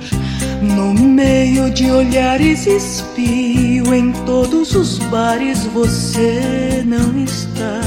No 0.73 0.93
meio 0.93 1.69
de 1.69 1.91
olhares 1.91 2.65
espio, 2.65 3.93
em 3.93 4.11
todos 4.25 4.73
os 4.73 4.97
bares 4.97 5.63
você 5.65 6.83
não 6.85 7.23
está. 7.23 7.81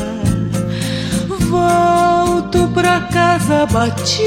Volto 1.50 2.68
pra 2.72 3.00
casa 3.00 3.66
batida, 3.66 4.22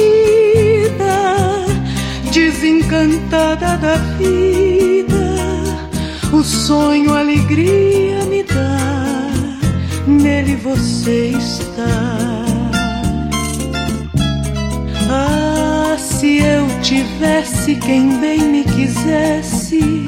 desencantada 2.34 3.78
da 3.78 3.96
vida. 4.18 5.36
O 6.34 6.44
sonho, 6.44 7.14
alegria 7.14 8.26
me 8.26 8.44
dá, 8.44 9.32
nele 10.08 10.58
você 10.58 11.34
está. 11.38 12.41
Ah, 15.13 15.97
se 15.97 16.38
eu 16.38 16.65
tivesse 16.82 17.76
quem 17.76 18.17
bem 18.21 18.39
me 18.39 18.63
quisesse, 18.63 20.08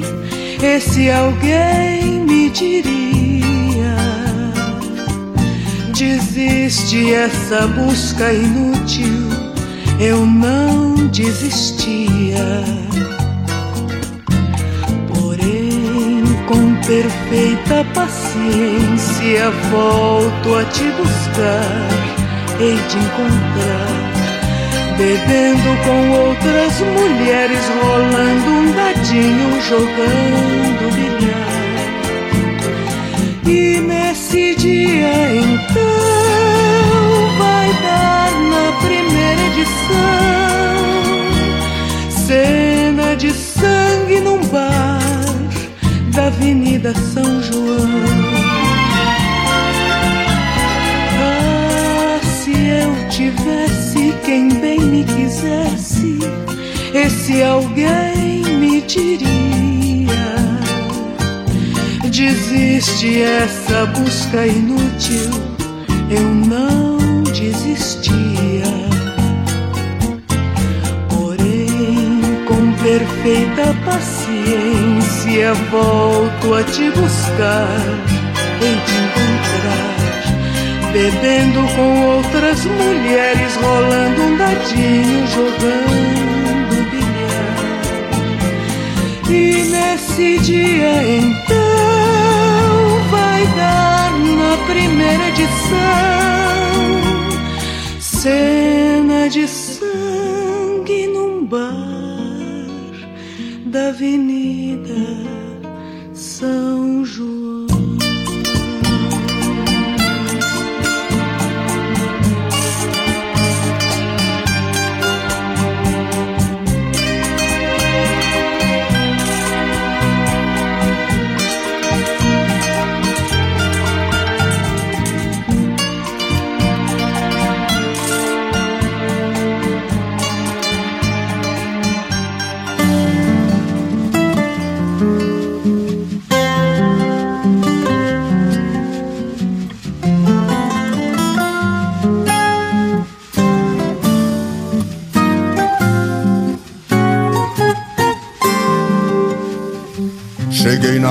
esse 0.62 1.10
alguém 1.10 2.20
me 2.20 2.48
diria: 2.48 3.94
Desiste 5.94 7.12
essa 7.12 7.66
busca 7.66 8.32
inútil, 8.32 9.28
eu 10.00 10.24
não 10.24 10.94
desistia. 11.08 12.64
Porém, 15.12 16.22
com 16.48 16.74
perfeita 16.86 17.84
paciência, 17.92 19.50
volto 19.70 20.54
a 20.54 20.64
te 20.64 20.84
buscar, 20.84 21.88
hei 22.58 22.78
de 22.88 22.96
encontrar 22.96 24.13
bebendo 24.96 25.70
com 25.84 26.10
outras 26.10 26.80
mulheres, 26.80 27.60
rolando 27.82 28.50
um 28.50 28.72
dadinho, 28.72 29.60
jogando 29.62 30.90
bilhar. 30.94 31.54
E 33.46 33.80
nesse 33.80 34.54
dia 34.56 35.32
então 35.32 35.82
vai 37.38 37.68
dar 37.82 38.30
na 38.50 38.72
primeira 38.80 39.42
edição 39.52 40.04
cena 42.10 43.14
de 43.16 43.32
sangue 43.32 44.20
num 44.20 44.42
bar 44.46 45.00
da 46.14 46.26
Avenida 46.26 46.94
São 46.94 47.42
João. 47.42 48.44
tivesse 53.16 53.93
quem 54.34 54.48
bem 54.48 54.80
me 54.80 55.04
quisesse, 55.04 56.18
esse 56.92 57.40
alguém 57.40 58.42
me 58.58 58.80
diria: 58.80 60.34
Desiste 62.02 63.22
essa 63.22 63.86
busca 63.86 64.44
inútil, 64.44 65.30
eu 66.10 66.24
não 66.34 67.22
desistia. 67.32 68.64
Porém, 71.08 72.20
com 72.48 72.72
perfeita 72.82 73.72
paciência, 73.84 75.54
volto 75.70 76.54
a 76.54 76.64
te 76.64 76.90
buscar, 76.90 77.78
em 78.60 78.74
te 78.84 78.94
encontrar 78.96 79.53
bebendo 80.94 81.60
com 81.74 82.06
outras 82.16 82.64
mulheres, 82.64 83.56
rolando 83.56 84.22
um 84.22 84.36
dadinho, 84.36 85.26
jogando 85.26 86.76
bilhar. 86.90 87.82
E 89.28 89.64
nesse 89.72 90.38
dia 90.38 91.02
então 91.18 91.64
vai 93.10 93.44
dar 93.56 94.12
na 94.40 94.56
primeira 94.68 95.28
edição 95.30 95.74
cena 97.98 99.28
de 99.28 99.48
sangue 99.48 101.08
num 101.08 101.44
bar 101.44 101.72
da 103.66 103.88
Avenida 103.88 104.94
São 106.12 107.03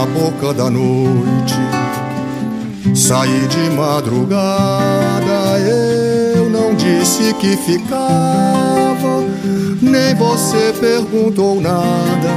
na 0.04 0.06
boca 0.08 0.54
da 0.54 0.70
noite. 0.70 1.56
Saí 2.94 3.48
de 3.48 3.70
madrugada, 3.76 5.60
eu 6.36 6.50
não 6.50 6.76
disse 6.76 7.34
que 7.36 7.56
ficava, 7.56 9.24
nem 9.82 10.14
você 10.16 10.74
perguntou 10.80 11.62
nada. 11.62 12.34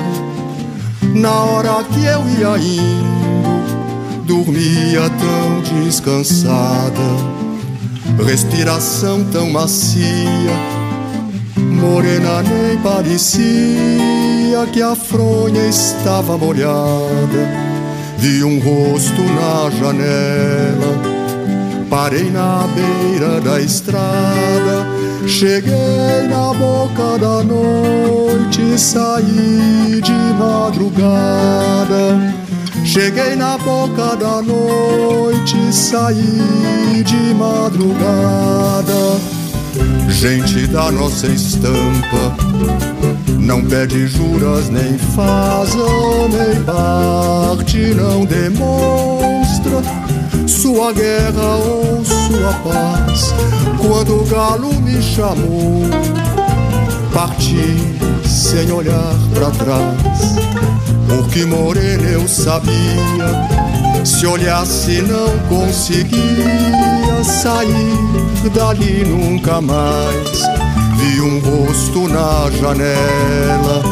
Na 1.14 1.40
hora 1.42 1.84
que 1.84 2.04
eu 2.04 2.22
ia 2.38 2.56
indo, 2.58 4.24
dormia 4.24 5.10
tão 5.10 5.82
descansada, 5.82 7.02
respiração 8.24 9.24
tão 9.24 9.50
macia, 9.50 10.54
morena 11.76 12.42
nem 12.42 12.76
parecia 12.78 14.66
que 14.72 14.82
a 14.82 14.96
fronha 14.96 15.68
estava 15.68 16.36
molhada, 16.36 17.48
vi 18.18 18.42
um 18.42 18.58
rosto 18.58 19.22
na 19.22 19.70
janela. 19.70 21.16
Parei 21.88 22.28
na 22.30 22.66
beira 22.74 23.40
da 23.40 23.60
estrada, 23.60 24.86
cheguei 25.26 26.26
na 26.28 26.52
boca 26.52 27.16
da 27.18 27.44
noite, 27.44 28.78
saí 28.78 30.00
de 30.02 30.12
madrugada. 30.38 32.34
Cheguei 32.84 33.36
na 33.36 33.56
boca 33.58 34.16
da 34.16 34.42
noite, 34.42 35.72
saí 35.72 37.02
de 37.04 37.34
madrugada. 37.34 39.35
Gente 40.18 40.66
da 40.68 40.90
nossa 40.90 41.26
estampa 41.26 42.34
não 43.38 43.62
pede 43.62 44.06
juras, 44.06 44.70
nem 44.70 44.96
faz 44.96 45.74
nem 45.74 46.64
parte, 46.64 47.94
não 47.94 48.24
demonstra 48.24 49.82
sua 50.48 50.94
guerra 50.94 51.56
ou 51.58 52.02
sua 52.02 52.52
paz. 52.64 53.34
Quando 53.78 54.22
o 54.22 54.24
galo 54.24 54.72
me 54.80 55.02
chamou, 55.02 55.82
parti 57.12 57.76
sem 58.26 58.72
olhar 58.72 59.14
para 59.34 59.50
trás. 59.50 60.36
Porque 61.06 61.44
morena 61.44 62.08
eu 62.08 62.26
sabia, 62.26 62.72
se 64.02 64.26
olhasse 64.26 65.02
não 65.02 65.38
conseguia 65.46 67.05
sair 67.26 68.50
dali 68.54 69.04
nunca 69.04 69.60
mais. 69.60 70.42
Vi 70.98 71.20
um 71.20 71.38
rosto 71.40 72.08
na 72.08 72.50
janela, 72.50 73.82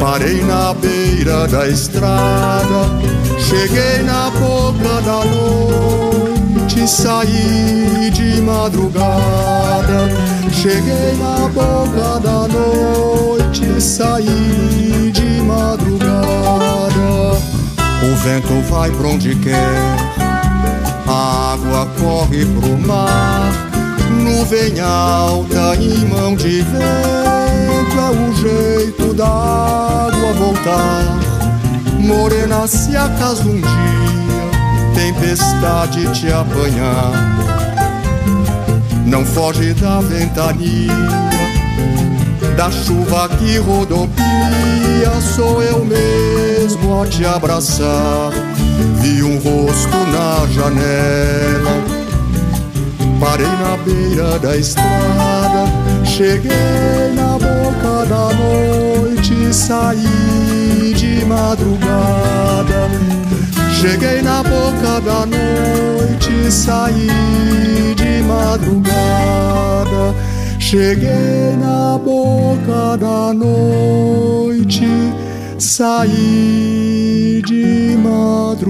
parei 0.00 0.42
na 0.42 0.74
beira 0.74 1.46
da 1.46 1.68
estrada, 1.68 2.90
cheguei 3.38 4.02
na 4.02 4.30
boca 4.30 5.00
da 5.02 5.24
noite, 5.24 6.88
saí 6.88 8.10
de 8.12 8.40
madrugada. 8.40 10.08
Cheguei 10.52 11.16
na 11.20 11.48
boca 11.54 12.18
da 12.20 12.48
noite, 12.48 13.80
saí 13.80 15.12
de 15.12 15.40
madrugada. 15.42 16.08
O 18.02 18.16
vento 18.16 18.60
vai 18.68 18.90
pra 18.90 19.06
onde 19.06 19.36
quer, 19.36 20.17
a 21.08 21.52
água 21.54 21.86
corre 21.98 22.44
pro 22.44 22.78
mar 22.86 23.68
nuvem 24.22 24.80
alta 24.80 25.74
em 25.76 26.04
mão 26.06 26.34
de 26.34 26.62
vento 26.62 27.98
é 27.98 28.10
o 28.10 28.34
jeito 28.34 29.14
da 29.14 29.26
água 29.26 30.32
voltar. 30.34 31.18
Morena, 31.98 32.66
se 32.66 32.96
acaso 32.96 33.48
um 33.48 33.60
dia 33.60 33.88
tempestade 34.94 36.06
te 36.12 36.32
apanhar, 36.32 37.12
não 39.04 39.24
foge 39.24 39.74
da 39.74 40.00
ventania, 40.00 40.92
da 42.56 42.70
chuva 42.70 43.28
que 43.28 43.58
rodopia. 43.58 44.18
Sou 45.34 45.62
eu 45.62 45.84
mesmo 45.84 47.02
a 47.02 47.06
te 47.06 47.24
abraçar. 47.24 48.47
Vi 49.00 49.22
um 49.22 49.38
rosto 49.38 49.96
na 50.12 50.46
janela. 50.46 51.98
Parei 53.20 53.46
na 53.46 53.76
beira 53.84 54.38
da 54.38 54.56
estrada, 54.56 55.66
cheguei 56.04 57.12
na 57.14 57.32
boca 57.32 58.06
da 58.06 58.32
noite, 58.34 59.52
saí 59.52 60.94
de 60.96 61.24
madrugada. 61.24 62.88
Cheguei 63.80 64.22
na 64.22 64.42
boca 64.42 65.00
da 65.00 65.26
noite, 65.26 66.50
saí 66.50 67.94
de 67.96 68.22
madrugada. 68.22 70.14
Cheguei 70.58 71.56
na 71.58 71.98
boca 71.98 72.96
da 72.98 73.32
noite, 73.32 74.86
saí 75.58 77.42
de 77.48 77.96
madrugada. 77.96 78.68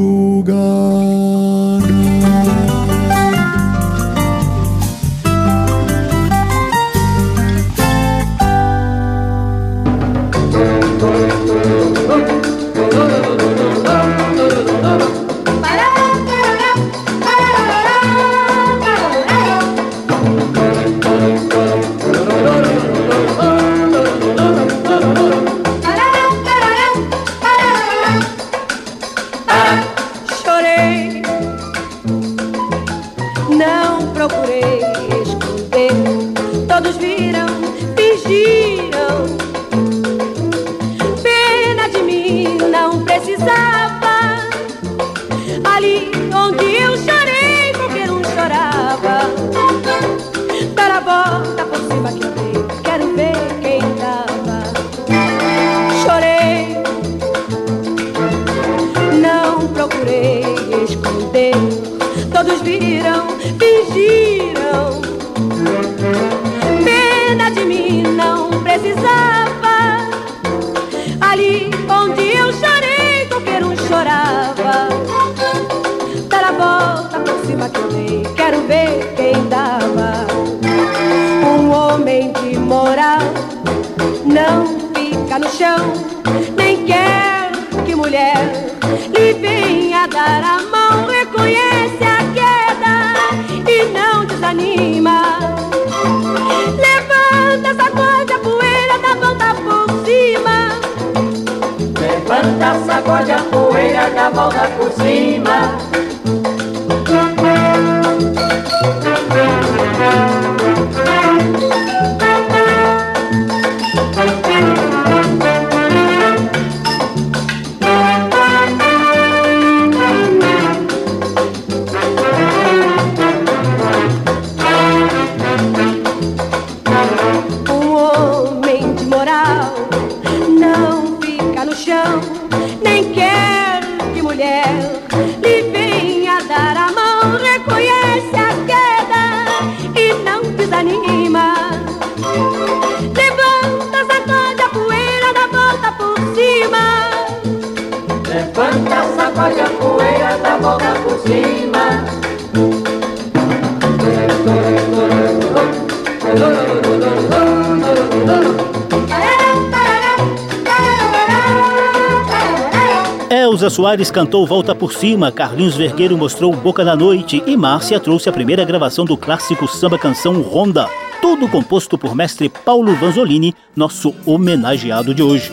Elza 163.30 163.68
Soares 163.68 164.10
cantou 164.10 164.46
Volta 164.46 164.74
por 164.74 164.92
Cima, 164.94 165.30
Carlinhos 165.30 165.76
Vergueiro 165.76 166.16
mostrou 166.16 166.50
Boca 166.52 166.84
da 166.84 166.96
Noite 166.96 167.42
e 167.46 167.56
Márcia 167.56 168.00
trouxe 168.00 168.28
a 168.28 168.32
primeira 168.32 168.64
gravação 168.64 169.04
do 169.04 169.16
clássico 169.16 169.68
samba 169.68 169.98
canção 169.98 170.40
Ronda, 170.40 170.88
tudo 171.20 171.46
composto 171.46 171.98
por 171.98 172.14
mestre 172.14 172.48
Paulo 172.48 172.94
Vanzolini, 172.94 173.54
nosso 173.76 174.14
homenageado 174.24 175.14
de 175.14 175.22
hoje. 175.22 175.52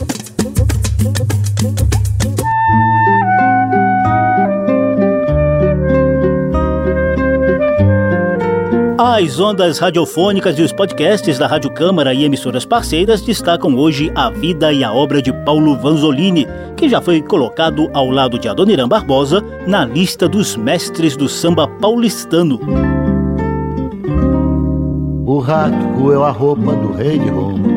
As 9.03 9.39
ondas 9.39 9.79
radiofônicas 9.79 10.59
e 10.59 10.61
os 10.61 10.71
podcasts 10.71 11.39
da 11.39 11.47
Rádio 11.47 11.71
Câmara 11.71 12.13
e 12.13 12.23
emissoras 12.23 12.65
parceiras 12.65 13.19
destacam 13.19 13.75
hoje 13.75 14.11
a 14.13 14.29
vida 14.29 14.71
e 14.71 14.83
a 14.83 14.93
obra 14.93 15.23
de 15.23 15.33
Paulo 15.43 15.75
Vanzolini, 15.75 16.45
que 16.77 16.87
já 16.87 17.01
foi 17.01 17.19
colocado 17.19 17.89
ao 17.95 18.11
lado 18.11 18.37
de 18.37 18.47
Adoniran 18.47 18.87
Barbosa 18.87 19.43
na 19.65 19.83
lista 19.85 20.29
dos 20.29 20.55
mestres 20.55 21.17
do 21.17 21.27
samba 21.27 21.67
paulistano. 21.67 22.59
O 25.25 25.39
rato 25.39 25.83
roeu 25.97 26.23
a 26.23 26.29
roupa 26.29 26.71
do 26.75 26.93
rei 26.93 27.17
de 27.17 27.29
Roma. 27.29 27.69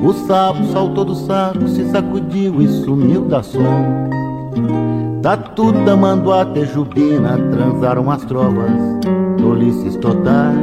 O 0.00 0.12
sapo 0.12 0.64
saltou 0.72 1.04
do 1.04 1.14
saco, 1.14 1.68
se 1.68 1.88
sacudiu 1.88 2.60
e 2.60 2.66
sumiu 2.66 3.26
da 3.26 3.44
sombra. 3.44 4.10
Tatuta 5.22 5.94
mandou 5.94 6.32
a 6.32 6.44
tejubina, 6.44 7.38
transaram 7.52 8.10
as 8.10 8.24
trovas, 8.24 8.72
tolices 9.36 9.96
totais. 9.96 10.56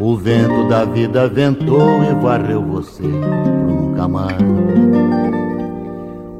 O 0.00 0.16
vento 0.16 0.66
da 0.68 0.84
vida 0.84 1.28
ventou 1.28 2.02
e 2.02 2.14
varreu 2.14 2.62
você 2.62 3.02
pro 3.02 3.74
nunca 3.74 4.08
mais. 4.08 4.38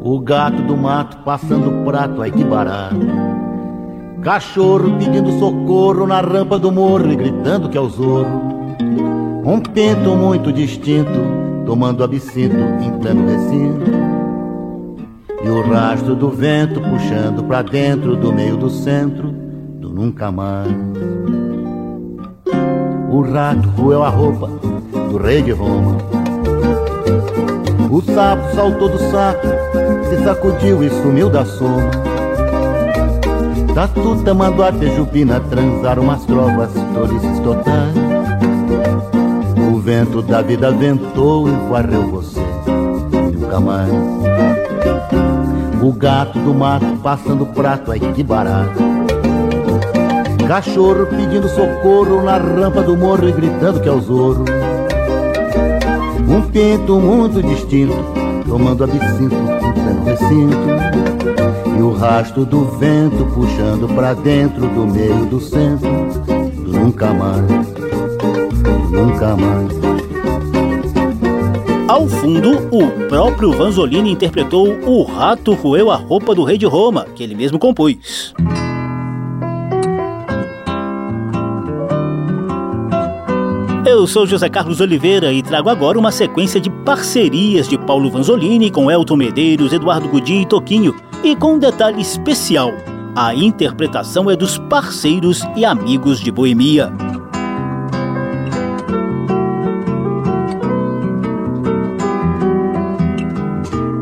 O 0.03 0.18
gato 0.18 0.62
do 0.62 0.76
mato 0.76 1.18
passando 1.18 1.85
prato, 1.85 2.22
ai 2.22 2.31
que 2.31 2.42
barato. 2.42 2.96
Cachorro 4.22 4.96
pedindo 4.98 5.31
socorro 5.38 6.07
na 6.07 6.20
rampa 6.20 6.59
do 6.59 6.72
morro 6.72 7.12
e 7.12 7.16
gritando 7.16 7.68
que 7.68 7.76
é 7.76 7.81
o 7.81 7.88
zorro. 7.88 8.40
Um 9.44 9.61
pinto 9.61 10.16
muito 10.16 10.53
distinto, 10.53 11.11
tomando 11.66 12.03
absinto 12.03 12.57
em 12.83 12.98
pleno 12.98 13.26
recinto. 13.26 13.90
E 15.42 15.48
o 15.48 15.62
rastro 15.70 16.14
do 16.14 16.31
vento 16.31 16.81
puxando 16.81 17.44
pra 17.44 17.61
dentro 17.62 18.16
do 18.16 18.33
meio 18.33 18.57
do 18.57 18.70
centro 18.70 19.39
nunca 19.90 20.31
mais. 20.31 20.68
O 23.11 23.20
rato 23.22 23.68
roeu 23.76 24.03
a 24.03 24.09
roupa 24.09 24.48
do 25.11 25.18
rei 25.18 25.42
de 25.42 25.53
Roma. 25.53 25.96
O 27.90 28.00
sapo 28.00 28.55
saltou 28.55 28.88
do 28.88 28.98
saco, 29.11 29.46
se 30.09 30.22
sacudiu 30.22 30.83
e 30.83 30.90
sumiu 30.90 31.29
da 31.29 31.44
soma. 31.44 31.90
Tatuta 33.74 34.33
mandou 34.33 34.64
a 34.64 34.72
tejupina 34.72 35.40
transar 35.40 35.98
umas 35.98 36.24
trovas, 36.24 36.70
tolices 36.94 37.38
totais. 37.40 37.94
O 39.72 39.79
vento 39.79 40.22
da 40.22 40.40
vida 40.40 40.70
ventou 40.70 41.48
e 41.48 41.53
varreu 41.68 42.03
você, 42.11 42.40
nunca 43.33 43.59
mais. 43.59 43.90
O 45.83 45.92
gato 45.92 46.38
do 46.38 46.55
mato 46.55 46.96
passando 47.03 47.46
prato, 47.46 47.90
ai 47.90 47.98
que 47.98 48.22
barato. 48.22 48.90
Cachorro 50.50 51.06
pedindo 51.06 51.48
socorro 51.48 52.24
na 52.24 52.36
rampa 52.36 52.82
do 52.82 52.96
morro 52.96 53.28
e 53.28 53.30
gritando 53.30 53.78
que 53.78 53.88
é 53.88 53.92
o 53.92 54.00
zorro. 54.00 54.44
Um 56.28 56.42
pinto 56.50 56.98
muito 56.98 57.40
distinto, 57.40 57.94
tomando 58.48 58.82
absinto 58.82 59.36
pleno 59.74 60.04
recinto. 60.04 60.56
E 61.78 61.80
o 61.80 61.92
rastro 61.92 62.44
do 62.44 62.64
vento 62.64 63.24
puxando 63.32 63.86
pra 63.94 64.12
dentro 64.12 64.62
do 64.62 64.88
meio 64.88 65.24
do 65.26 65.40
centro. 65.40 65.88
Do 66.64 66.72
nunca 66.72 67.12
mais, 67.14 67.46
do 67.46 68.90
nunca 68.90 69.36
mais. 69.36 69.70
Ao 71.88 72.08
fundo, 72.08 72.68
o 72.72 72.90
próprio 73.08 73.52
Vanzolini 73.52 74.10
interpretou 74.10 74.66
O 74.84 75.04
Rato 75.04 75.54
Roeu 75.54 75.92
a 75.92 75.96
Roupa 75.96 76.34
do 76.34 76.42
Rei 76.42 76.58
de 76.58 76.66
Roma, 76.66 77.06
que 77.14 77.22
ele 77.22 77.36
mesmo 77.36 77.56
compôs. 77.56 78.34
Eu 83.90 84.07
sou 84.07 84.24
José 84.24 84.48
Carlos 84.48 84.81
Oliveira 84.81 85.33
e 85.33 85.42
trago 85.42 85.68
agora 85.68 85.98
uma 85.98 86.12
sequência 86.12 86.61
de 86.61 86.70
parcerias 86.70 87.66
de 87.66 87.76
Paulo 87.76 88.09
Vanzolini 88.09 88.70
com 88.70 88.88
Elton 88.88 89.16
Medeiros, 89.16 89.72
Eduardo 89.72 90.09
Gudi 90.09 90.42
e 90.42 90.46
Toquinho, 90.46 90.94
e 91.24 91.35
com 91.35 91.55
um 91.55 91.59
detalhe 91.59 92.00
especial: 92.00 92.70
a 93.16 93.35
interpretação 93.35 94.31
é 94.31 94.37
dos 94.37 94.59
parceiros 94.59 95.42
e 95.57 95.64
amigos 95.64 96.20
de 96.20 96.31
Boemia. 96.31 96.92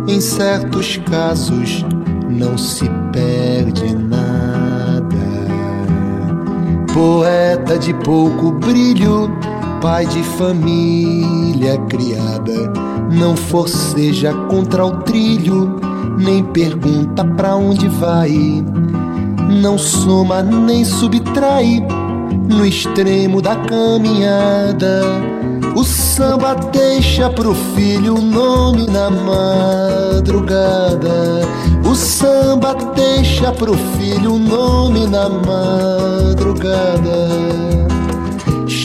Em 0.06 0.20
certos 0.20 0.98
casos 0.98 1.82
não 2.28 2.58
se 2.58 2.84
perde 3.10 3.94
nada. 3.94 5.16
Poeta 6.92 7.78
de 7.78 7.94
pouco 7.94 8.52
brilho 8.52 9.30
pai 9.80 10.06
de 10.06 10.22
família 10.22 11.78
criada, 11.88 12.72
não 13.12 13.36
forceja 13.36 14.32
contra 14.48 14.84
o 14.84 15.02
trilho, 15.02 15.78
nem 16.18 16.42
pergunta 16.44 17.24
pra 17.24 17.54
onde 17.54 17.88
vai, 17.88 18.64
não 19.62 19.78
soma 19.78 20.42
nem 20.42 20.84
subtrai 20.84 21.86
no 22.48 22.66
extremo 22.66 23.40
da 23.40 23.54
caminhada. 23.56 25.02
O 25.76 25.84
samba 25.84 26.54
deixa 26.72 27.30
pro 27.30 27.54
filho 27.54 28.16
o 28.16 28.20
nome 28.20 28.86
na 28.88 29.08
madrugada. 29.10 30.58
O 31.88 31.94
samba 31.94 32.74
deixa 32.96 33.52
pro 33.52 33.74
filho 33.96 34.34
o 34.34 34.38
nome 34.38 35.06
na 35.06 35.28
madrugada 35.28 36.28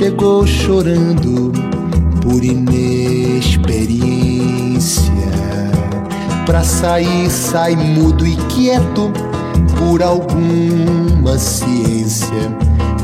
chegou 0.04 0.46
chorando 0.46 1.54
por 2.22 2.44
inexperiência. 2.44 5.14
Pra 6.46 6.62
sair, 6.62 7.30
sai 7.30 7.78
mudo 7.78 8.28
e 8.28 8.36
quieto 8.48 9.14
por 9.78 10.04
alguma 10.04 11.38
ciência. 11.38 12.54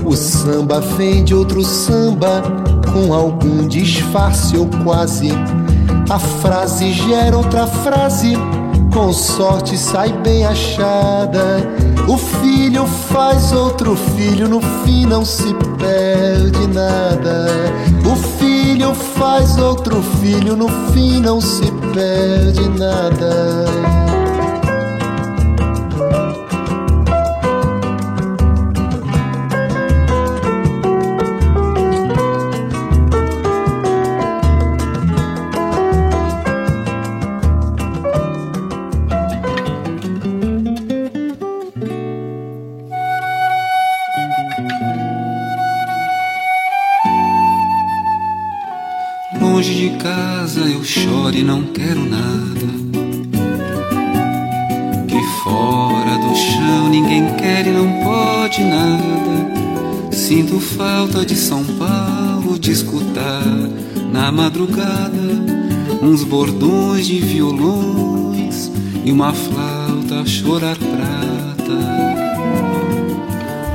O 0.03 0.13
samba 0.13 0.81
vem 0.81 1.23
de 1.23 1.33
outro 1.33 1.63
samba 1.63 2.43
com 2.91 3.13
algum 3.13 3.65
disfarce 3.65 4.57
ou 4.57 4.67
quase. 4.83 5.29
A 6.09 6.19
frase 6.19 6.91
gera 6.91 7.37
outra 7.37 7.65
frase, 7.65 8.33
com 8.91 9.13
sorte 9.13 9.77
sai 9.77 10.11
bem 10.23 10.45
achada. 10.45 11.59
O 12.07 12.17
filho 12.17 12.85
faz 12.85 13.51
outro 13.51 13.95
filho, 13.95 14.47
no 14.47 14.61
fim 14.83 15.05
não 15.05 15.23
se 15.23 15.53
perde 15.77 16.67
nada. 16.67 17.47
O 18.05 18.15
filho 18.39 18.93
faz 18.93 19.57
outro 19.57 20.01
filho, 20.19 20.55
no 20.55 20.67
fim 20.91 21.19
não 21.19 21.39
se 21.39 21.71
perde 21.93 22.67
nada. 22.77 23.98
Uma 69.19 69.33
flauta 69.33 70.25
chorar 70.25 70.77
prata. 70.77 71.73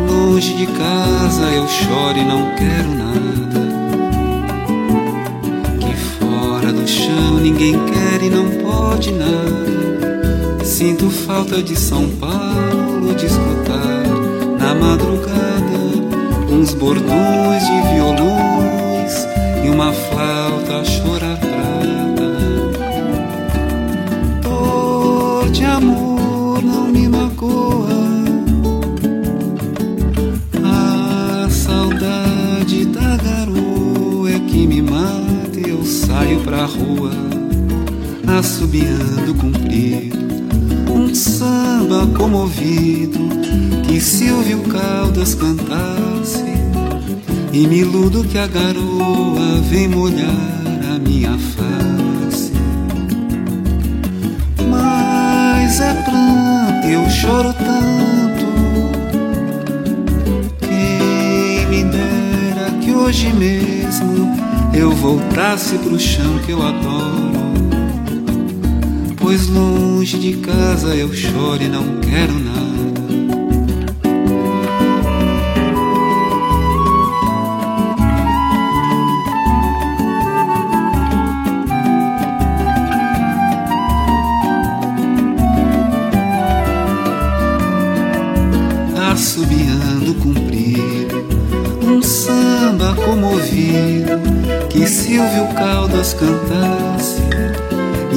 Longe 0.09 0.55
de 0.55 0.67
casa 0.67 1.43
eu 1.51 1.69
choro 1.69 2.17
e 2.17 2.25
não 2.25 2.55
quero 2.57 2.89
nada. 2.95 3.05
ninguém 7.43 7.75
quer 7.85 8.23
e 8.23 8.31
não 8.31 8.49
pode 8.63 9.13
nada. 9.13 10.65
Sinto 10.65 11.11
falta 11.11 11.63
de 11.63 11.77
São 11.77 12.09
Paulo, 12.09 13.15
de 13.15 13.27
escutar 13.27 14.03
na 14.59 14.75
madrugada 14.75 15.45
uns 16.51 16.73
bordões 16.73 17.63
de 17.67 17.83
violões 17.93 19.27
e 19.63 19.69
uma 19.69 19.93
flauta 19.93 20.83
chorar 20.87 21.34
rua 36.77 37.11
assobiando 38.39 39.35
comprido, 39.35 40.19
um 40.93 41.15
samba 41.15 42.07
comovido 42.17 43.19
que 43.87 44.01
Silvio 44.01 44.61
Caldas 44.63 45.35
cantasse, 45.35 46.45
e 47.53 47.67
me 47.67 47.81
iludo 47.81 48.25
que 48.25 48.39
a 48.39 48.47
garoa 48.47 49.61
vem 49.71 49.89
molhar 49.89 50.35
a 50.95 50.99
minha 50.99 51.39
face. 51.39 52.53
Mas 54.69 55.81
é 55.81 55.95
pranto, 56.03 56.87
eu 56.89 57.09
choro 57.11 57.53
tanto. 57.53 58.45
Quem 60.61 61.67
me 61.69 61.85
dera 61.85 62.71
que 62.81 62.91
hoje 62.91 63.33
mesmo 63.33 64.35
eu 64.77 64.91
voltasse 64.91 65.79
pro 65.79 65.99
chão 65.99 66.39
que 66.45 66.53
eu 66.53 66.63
adoro 66.63 67.45
Pois 69.25 69.49
longe 69.49 70.19
de 70.19 70.37
casa 70.37 70.95
eu 70.95 71.13
choro 71.15 71.63
e 71.63 71.69
não 71.69 71.99
quero 72.01 72.35
nada. 72.35 72.74
Silvio 95.15 95.47
Caldas 95.55 96.13
cantasse 96.13 97.23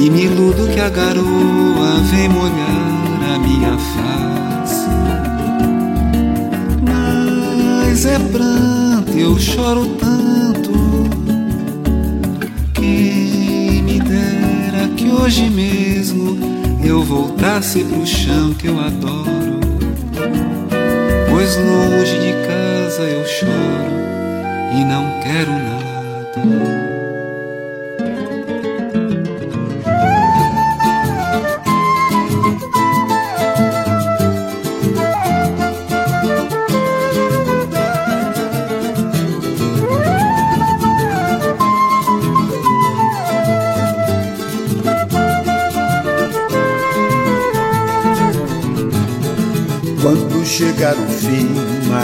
e 0.00 0.10
me 0.10 0.24
iludo 0.24 0.66
que 0.66 0.80
a 0.80 0.88
garoa 0.88 2.00
vem 2.10 2.28
molhar 2.28 3.36
a 3.36 3.38
minha 3.38 3.78
face. 3.78 4.88
Mas 6.82 8.04
é 8.04 8.18
pranto, 8.18 9.16
eu 9.16 9.38
choro 9.38 9.86
tanto. 9.94 10.72
Quem 12.74 13.80
me 13.84 14.00
dera 14.00 14.88
que 14.96 15.08
hoje 15.08 15.48
mesmo 15.50 16.36
eu 16.82 17.04
voltasse 17.04 17.84
pro 17.84 18.04
chão 18.04 18.52
que 18.54 18.66
eu 18.66 18.80
adoro. 18.80 19.60
Pois 21.30 21.56
longe 21.58 22.18
de 22.18 22.32
casa 22.44 23.02
eu 23.02 23.24
choro 23.24 23.52
e 24.74 24.84
não 24.84 25.20
quero 25.22 25.52
nada. 25.52 25.77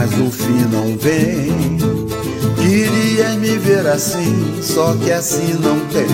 Mas 0.05 0.19
o 0.21 0.31
fim 0.31 0.67
não 0.71 0.99
vem. 0.99 1.79
Querias 2.57 3.37
me 3.37 3.57
ver 3.59 3.87
assim, 3.87 4.59
só 4.61 4.95
que 4.97 5.11
assim 5.11 5.55
não 5.55 5.81
tem. 5.89 6.05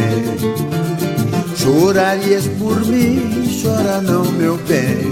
Chorarias 1.57 2.47
por 2.59 2.85
mim, 2.87 3.51
chora 3.61 4.01
não, 4.01 4.25
meu 4.33 4.57
bem. 4.59 5.11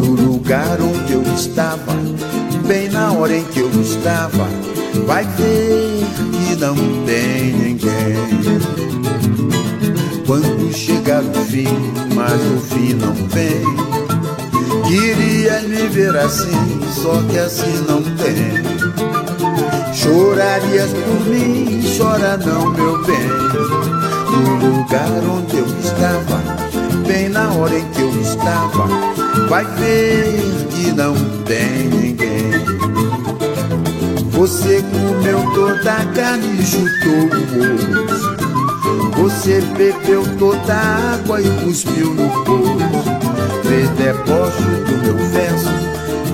No 0.00 0.14
lugar 0.14 0.78
onde 0.80 1.12
eu 1.12 1.22
estava, 1.34 1.94
bem 2.66 2.88
na 2.88 3.12
hora 3.12 3.36
em 3.36 3.44
que 3.44 3.60
eu 3.60 3.70
estava, 3.80 4.48
vai 5.06 5.24
ver 5.24 6.04
que 6.32 6.56
não 6.56 6.74
tem 7.04 7.52
ninguém. 7.52 8.16
Quando 10.26 10.74
chegar 10.74 11.22
o 11.22 11.44
fim, 11.44 11.68
mas 12.16 12.32
o 12.32 12.60
fim 12.62 12.94
não 12.94 13.14
vem. 13.28 13.95
Querias 15.86 15.88
me 15.88 15.88
ver 15.88 16.16
assim, 16.16 16.80
só 16.92 17.22
que 17.30 17.38
assim 17.38 17.84
não 17.88 18.02
tem. 18.02 18.62
Chorarias 19.94 20.90
por 20.90 21.26
mim, 21.28 21.82
chora 21.96 22.36
não, 22.36 22.70
meu 22.70 23.04
bem. 23.04 23.28
No 24.30 24.66
lugar 24.66 25.08
onde 25.24 25.56
eu 25.56 25.66
estava, 25.80 26.42
bem 27.06 27.28
na 27.28 27.52
hora 27.52 27.78
em 27.78 27.88
que 27.90 28.02
eu 28.02 28.20
estava, 28.20 28.88
vai 29.48 29.64
ver 29.76 30.40
que 30.70 30.92
não 30.92 31.14
tem 31.44 31.88
ninguém. 31.88 32.50
Você 34.30 34.82
comeu 34.92 35.40
toda 35.54 35.92
a 35.92 36.04
carne 36.06 36.60
e 36.60 36.66
chutou 36.66 37.38
o 37.40 38.04
osso. 38.04 38.36
Você 39.22 39.60
bebeu 39.76 40.24
toda 40.38 40.74
a 40.74 41.14
água 41.14 41.40
e 41.40 41.48
cuspiu 41.64 42.12
no 42.14 42.44
poço. 42.44 43.25
Fez 43.76 43.90
do 43.90 44.96
meu 45.02 45.18
verso, 45.32 45.68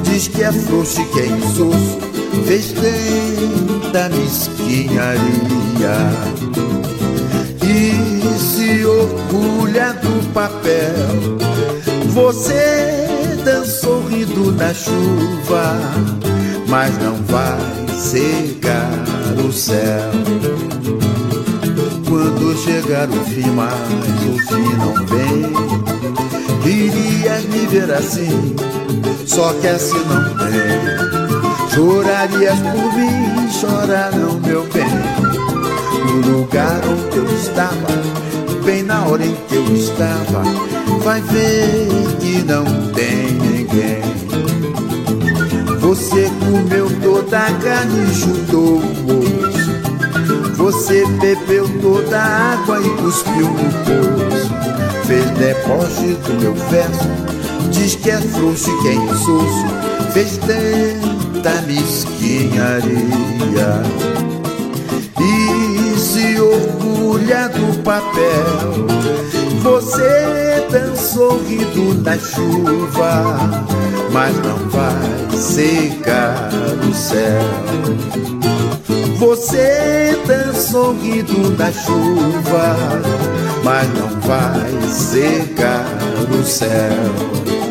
diz 0.04 0.28
que 0.28 0.44
é 0.44 0.52
frouxo 0.52 1.00
e 1.00 1.04
que 1.06 1.20
é 1.22 1.26
insosso. 1.26 1.98
Fez 2.46 2.72
tanta 2.72 4.08
mesquinharia 4.10 5.26
e 7.64 8.38
se 8.38 8.84
orgulha 8.84 9.92
do 9.94 10.32
papel. 10.32 10.94
Você 12.10 13.08
dançou 13.44 14.06
rindo 14.06 14.52
na 14.52 14.72
chuva, 14.72 15.80
mas 16.68 16.96
não 16.98 17.16
vai 17.24 17.58
secar 17.98 18.88
o 19.44 19.50
céu. 19.50 20.12
Quando 22.08 22.56
chegar 22.56 23.10
o 23.10 23.24
fim, 23.24 23.50
mas 23.50 23.74
o 24.28 24.38
fim 24.46 24.76
não 24.76 24.94
vem. 25.06 26.11
Querias 26.62 27.44
me 27.46 27.66
ver 27.66 27.92
assim, 27.92 28.54
só 29.26 29.52
que 29.54 29.66
assim 29.66 29.98
não 30.06 30.22
tem. 30.36 31.72
Chorarias 31.74 32.58
por 32.58 32.94
mim, 32.94 33.48
chora 33.60 34.10
não, 34.12 34.38
meu 34.40 34.64
bem. 34.72 34.84
No 36.06 36.38
lugar 36.38 36.80
onde 36.86 37.16
eu 37.16 37.24
estava, 37.36 37.88
bem 38.64 38.82
na 38.84 39.04
hora 39.06 39.24
em 39.24 39.34
que 39.48 39.56
eu 39.56 39.74
estava, 39.74 40.42
vai 41.02 41.20
ver 41.22 41.88
que 42.20 42.42
não 42.44 42.64
tem 42.92 43.32
ninguém. 43.32 44.02
Você 45.80 46.30
comeu 46.38 46.88
toda 47.02 47.38
a 47.38 47.52
carne 47.54 48.04
e 48.08 48.14
chutou 48.14 48.78
o 48.78 49.18
osso. 49.48 50.54
Você 50.56 51.04
bebeu 51.20 51.68
toda 51.80 52.18
a 52.18 52.52
água 52.52 52.80
e 52.80 52.88
cuspiu 53.02 53.48
no 53.48 53.72
poço. 53.84 54.31
Fez 55.06 55.24
do 56.18 56.40
meu 56.40 56.54
verso, 56.54 57.08
diz 57.70 57.94
que 57.96 58.10
é 58.10 58.18
frouxo 58.18 58.70
e 58.70 58.82
que 58.82 58.88
é 58.88 58.94
insosso. 58.94 59.66
Fez 60.12 60.38
tanta 60.38 61.62
mesquinharia 61.62 63.02
e 65.20 65.98
se 65.98 66.40
orgulha 66.40 67.48
do 67.48 67.82
papel. 67.82 68.86
Você 69.62 70.66
dançou 70.70 71.40
rindo 71.44 72.02
na 72.02 72.18
chuva, 72.18 73.38
mas 74.12 74.34
não 74.38 74.58
vai 74.70 75.36
secar 75.36 76.48
o 76.88 76.94
céu. 76.94 77.42
Você 79.18 80.18
dançou 80.26 80.94
rindo 80.94 81.56
na 81.56 81.70
chuva, 81.70 82.76
mas 83.62 83.88
não 83.94 84.20
vai 84.20 84.88
secar 84.88 85.86
o 86.30 86.44
céu. 86.44 87.61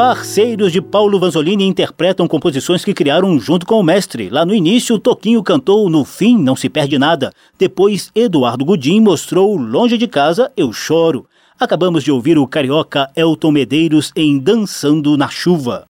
Parceiros 0.00 0.72
de 0.72 0.80
Paulo 0.80 1.20
Vanzolini 1.20 1.66
interpretam 1.66 2.26
composições 2.26 2.82
que 2.82 2.94
criaram 2.94 3.38
junto 3.38 3.66
com 3.66 3.78
o 3.78 3.82
mestre. 3.82 4.30
Lá 4.30 4.46
no 4.46 4.54
início, 4.54 4.98
Toquinho 4.98 5.42
cantou 5.42 5.90
No 5.90 6.06
Fim 6.06 6.38
Não 6.38 6.56
Se 6.56 6.70
Perde 6.70 6.98
Nada. 6.98 7.30
Depois, 7.58 8.10
Eduardo 8.14 8.64
Gudim 8.64 8.98
mostrou 8.98 9.54
Longe 9.58 9.98
de 9.98 10.08
Casa, 10.08 10.50
Eu 10.56 10.72
Choro. 10.72 11.26
Acabamos 11.60 12.02
de 12.02 12.10
ouvir 12.10 12.38
o 12.38 12.46
carioca 12.46 13.10
Elton 13.14 13.52
Medeiros 13.52 14.10
em 14.16 14.38
Dançando 14.38 15.18
na 15.18 15.28
Chuva. 15.28 15.84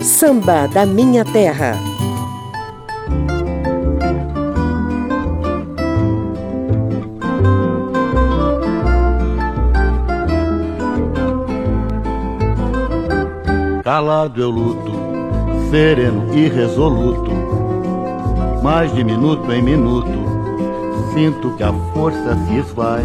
Samba 0.00 0.66
da 0.66 0.84
Minha 0.84 1.24
Terra. 1.24 1.78
Calado 13.84 14.40
eu 14.40 14.48
luto, 14.48 14.92
sereno 15.70 16.34
e 16.34 16.48
resoluto, 16.48 17.30
mas 18.62 18.90
de 18.94 19.04
minuto 19.04 19.52
em 19.52 19.60
minuto 19.60 20.08
sinto 21.12 21.50
que 21.50 21.62
a 21.62 21.70
força 21.92 22.34
se 22.34 22.60
esvai. 22.60 23.04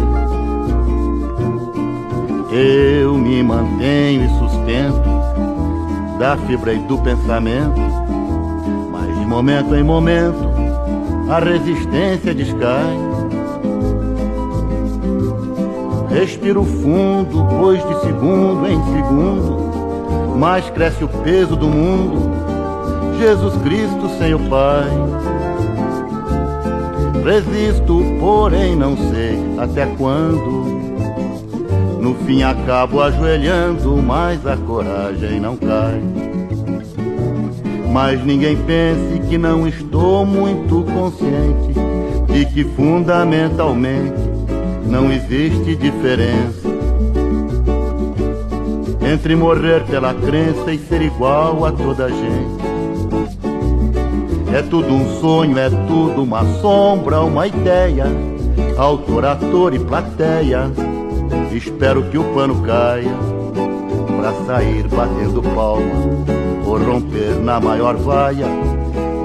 Eu 2.50 3.12
me 3.18 3.42
mantenho 3.42 4.24
e 4.24 4.38
sustento 4.38 5.02
da 6.18 6.38
fibra 6.38 6.72
e 6.72 6.78
do 6.78 6.96
pensamento, 6.96 7.78
mas 8.90 9.18
de 9.18 9.26
momento 9.26 9.74
em 9.74 9.82
momento 9.82 10.48
a 11.28 11.40
resistência 11.40 12.32
descai. 12.32 12.96
Respiro 16.08 16.64
fundo, 16.64 17.46
pois 17.60 17.86
de 17.86 18.00
segundo 18.00 18.66
em 18.66 18.82
segundo 18.94 19.69
mais 20.40 20.70
cresce 20.70 21.04
o 21.04 21.08
peso 21.08 21.54
do 21.54 21.68
mundo. 21.68 22.30
Jesus 23.18 23.54
Cristo 23.62 24.08
sem 24.18 24.32
o 24.32 24.38
Pai. 24.48 24.88
Resisto, 27.22 28.02
porém 28.18 28.74
não 28.74 28.96
sei 28.96 29.38
até 29.58 29.84
quando. 29.98 30.80
No 32.00 32.14
fim 32.24 32.42
acabo 32.42 33.02
ajoelhando, 33.02 33.98
mas 33.98 34.46
a 34.46 34.56
coragem 34.56 35.38
não 35.38 35.58
cai. 35.58 36.00
Mas 37.92 38.24
ninguém 38.24 38.56
pense 38.56 39.20
que 39.28 39.36
não 39.36 39.68
estou 39.68 40.24
muito 40.24 40.86
consciente 40.90 41.74
de 42.32 42.46
que 42.46 42.64
fundamentalmente 42.64 44.14
não 44.86 45.12
existe 45.12 45.76
diferença 45.76 46.59
entre 49.10 49.34
morrer 49.34 49.84
pela 49.86 50.14
crença 50.14 50.72
e 50.72 50.78
ser 50.78 51.02
igual 51.02 51.64
a 51.64 51.72
toda 51.72 52.08
gente. 52.08 52.70
É 54.54 54.62
tudo 54.62 54.92
um 54.92 55.20
sonho, 55.20 55.58
é 55.58 55.68
tudo 55.68 56.22
uma 56.22 56.44
sombra, 56.60 57.20
uma 57.20 57.46
ideia, 57.46 58.04
autor, 58.76 59.24
ator 59.24 59.74
e 59.74 59.80
plateia. 59.80 60.70
Espero 61.52 62.04
que 62.04 62.18
o 62.18 62.24
pano 62.32 62.62
caia 62.62 63.10
pra 64.20 64.32
sair 64.46 64.86
batendo 64.86 65.42
palma, 65.42 65.94
ou 66.64 66.78
romper 66.78 67.40
na 67.42 67.58
maior 67.58 67.96
vaia, 67.96 68.46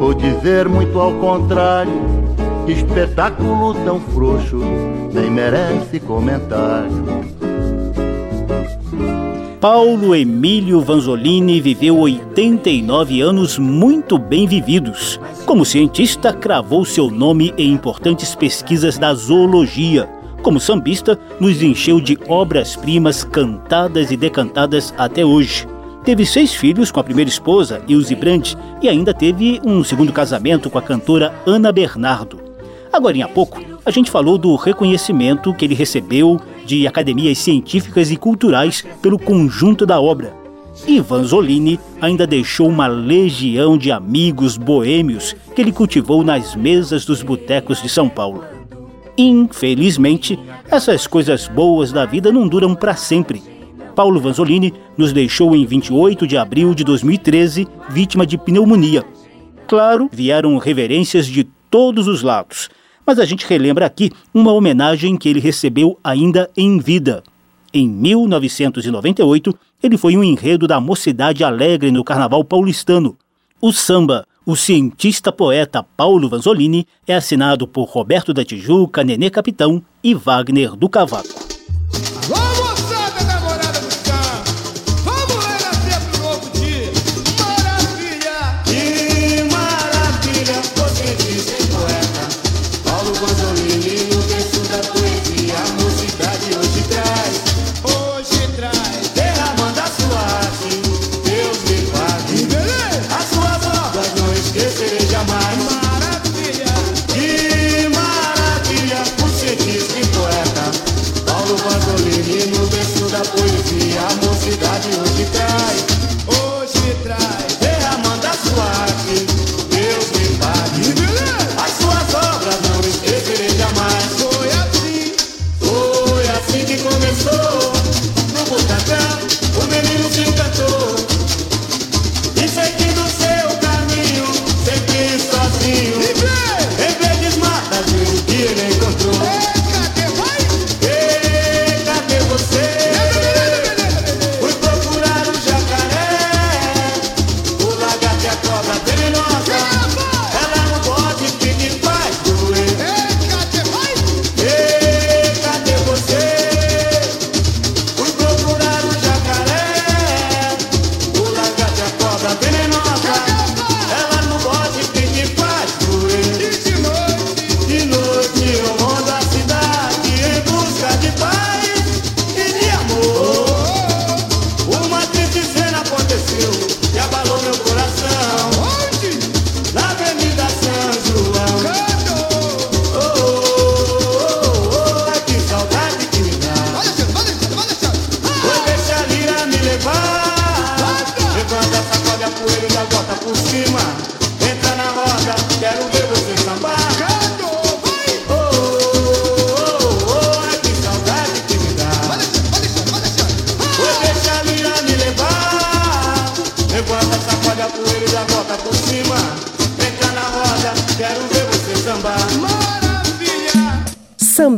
ou 0.01 0.13
dizer 0.15 0.67
muito 0.67 0.99
ao 0.99 1.13
contrário. 1.13 2.15
Espetáculo 2.67 3.75
tão 3.85 3.99
frouxo, 3.99 4.59
nem 5.13 5.29
merece 5.29 5.99
comentário. 5.99 7.34
Paulo 9.67 10.13
Emílio 10.13 10.79
Vanzolini 10.79 11.59
viveu 11.59 11.97
89 11.97 13.19
anos 13.19 13.57
muito 13.57 14.15
bem 14.19 14.45
vividos. 14.45 15.19
Como 15.43 15.65
cientista, 15.65 16.31
cravou 16.31 16.85
seu 16.85 17.09
nome 17.09 17.51
em 17.57 17.71
importantes 17.71 18.35
pesquisas 18.35 18.99
da 18.99 19.11
zoologia. 19.15 20.07
Como 20.43 20.59
sambista, 20.59 21.17
nos 21.39 21.63
encheu 21.63 21.99
de 21.99 22.15
obras-primas 22.27 23.23
cantadas 23.23 24.11
e 24.11 24.15
decantadas 24.15 24.93
até 24.99 25.25
hoje. 25.25 25.67
Teve 26.03 26.27
seis 26.27 26.53
filhos 26.53 26.91
com 26.91 26.99
a 26.99 27.03
primeira 27.03 27.31
esposa, 27.31 27.81
Ilse 27.87 28.13
Brandt, 28.13 28.55
e 28.83 28.87
ainda 28.87 29.15
teve 29.15 29.59
um 29.65 29.83
segundo 29.83 30.13
casamento 30.13 30.69
com 30.69 30.77
a 30.77 30.83
cantora 30.83 31.33
Ana 31.43 31.71
Bernardo. 31.71 32.39
Agora, 32.93 33.25
há 33.25 33.27
pouco, 33.27 33.59
a 33.83 33.89
gente 33.89 34.11
falou 34.11 34.37
do 34.37 34.55
reconhecimento 34.55 35.55
que 35.55 35.65
ele 35.65 35.73
recebeu 35.73 36.39
de 36.65 36.87
academias 36.87 37.37
científicas 37.37 38.11
e 38.11 38.17
culturais 38.17 38.83
pelo 39.01 39.19
conjunto 39.19 39.85
da 39.85 39.99
obra. 39.99 40.33
E 40.87 40.99
Vanzolini 40.99 41.79
ainda 42.01 42.27
deixou 42.27 42.67
uma 42.67 42.87
legião 42.87 43.77
de 43.77 43.91
amigos 43.91 44.57
boêmios 44.57 45.35
que 45.55 45.61
ele 45.61 45.71
cultivou 45.71 46.23
nas 46.23 46.55
mesas 46.55 47.05
dos 47.05 47.23
botecos 47.23 47.81
de 47.81 47.87
São 47.87 48.09
Paulo. 48.09 48.43
Infelizmente, 49.17 50.37
essas 50.69 51.07
coisas 51.07 51.47
boas 51.47 51.91
da 51.91 52.05
vida 52.05 52.31
não 52.31 52.47
duram 52.47 52.75
para 52.75 52.95
sempre. 52.95 53.41
Paulo 53.95 54.19
Vanzolini 54.19 54.73
nos 54.97 55.13
deixou 55.13 55.55
em 55.55 55.65
28 55.65 56.27
de 56.27 56.35
abril 56.35 56.75
de 56.75 56.83
2013, 56.83 57.65
vítima 57.89 58.25
de 58.25 58.37
pneumonia. 58.37 59.05
Claro, 59.67 60.09
vieram 60.11 60.57
reverências 60.57 61.25
de 61.25 61.45
todos 61.71 62.07
os 62.07 62.21
lados, 62.21 62.69
mas 63.05 63.19
a 63.19 63.25
gente 63.25 63.45
relembra 63.45 63.85
aqui 63.85 64.11
uma 64.33 64.51
homenagem 64.51 65.15
que 65.15 65.29
ele 65.29 65.39
recebeu 65.39 65.99
ainda 66.03 66.49
em 66.57 66.79
vida. 66.79 67.23
Em 67.73 67.87
1998, 67.87 69.53
ele 69.83 69.97
foi 69.97 70.15
um 70.15 70.23
enredo 70.23 70.67
da 70.67 70.79
Mocidade 70.79 71.43
Alegre 71.43 71.91
no 71.91 72.03
Carnaval 72.03 72.43
paulistano. 72.43 73.17
O 73.61 73.71
samba 73.71 74.25
O 74.45 74.55
Cientista 74.55 75.31
Poeta 75.31 75.83
Paulo 75.83 76.29
Vanzolini 76.29 76.87
é 77.07 77.15
assinado 77.15 77.67
por 77.67 77.85
Roberto 77.85 78.33
da 78.33 78.45
Tijuca, 78.45 79.03
Nenê 79.03 79.29
Capitão 79.29 79.81
e 80.03 80.13
Wagner 80.13 80.75
do 80.75 80.87
Cavaco. 80.87 81.54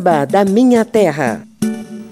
Samba 0.08 0.26
da 0.26 0.45
Minha 0.45 0.86
Terra. 0.86 1.45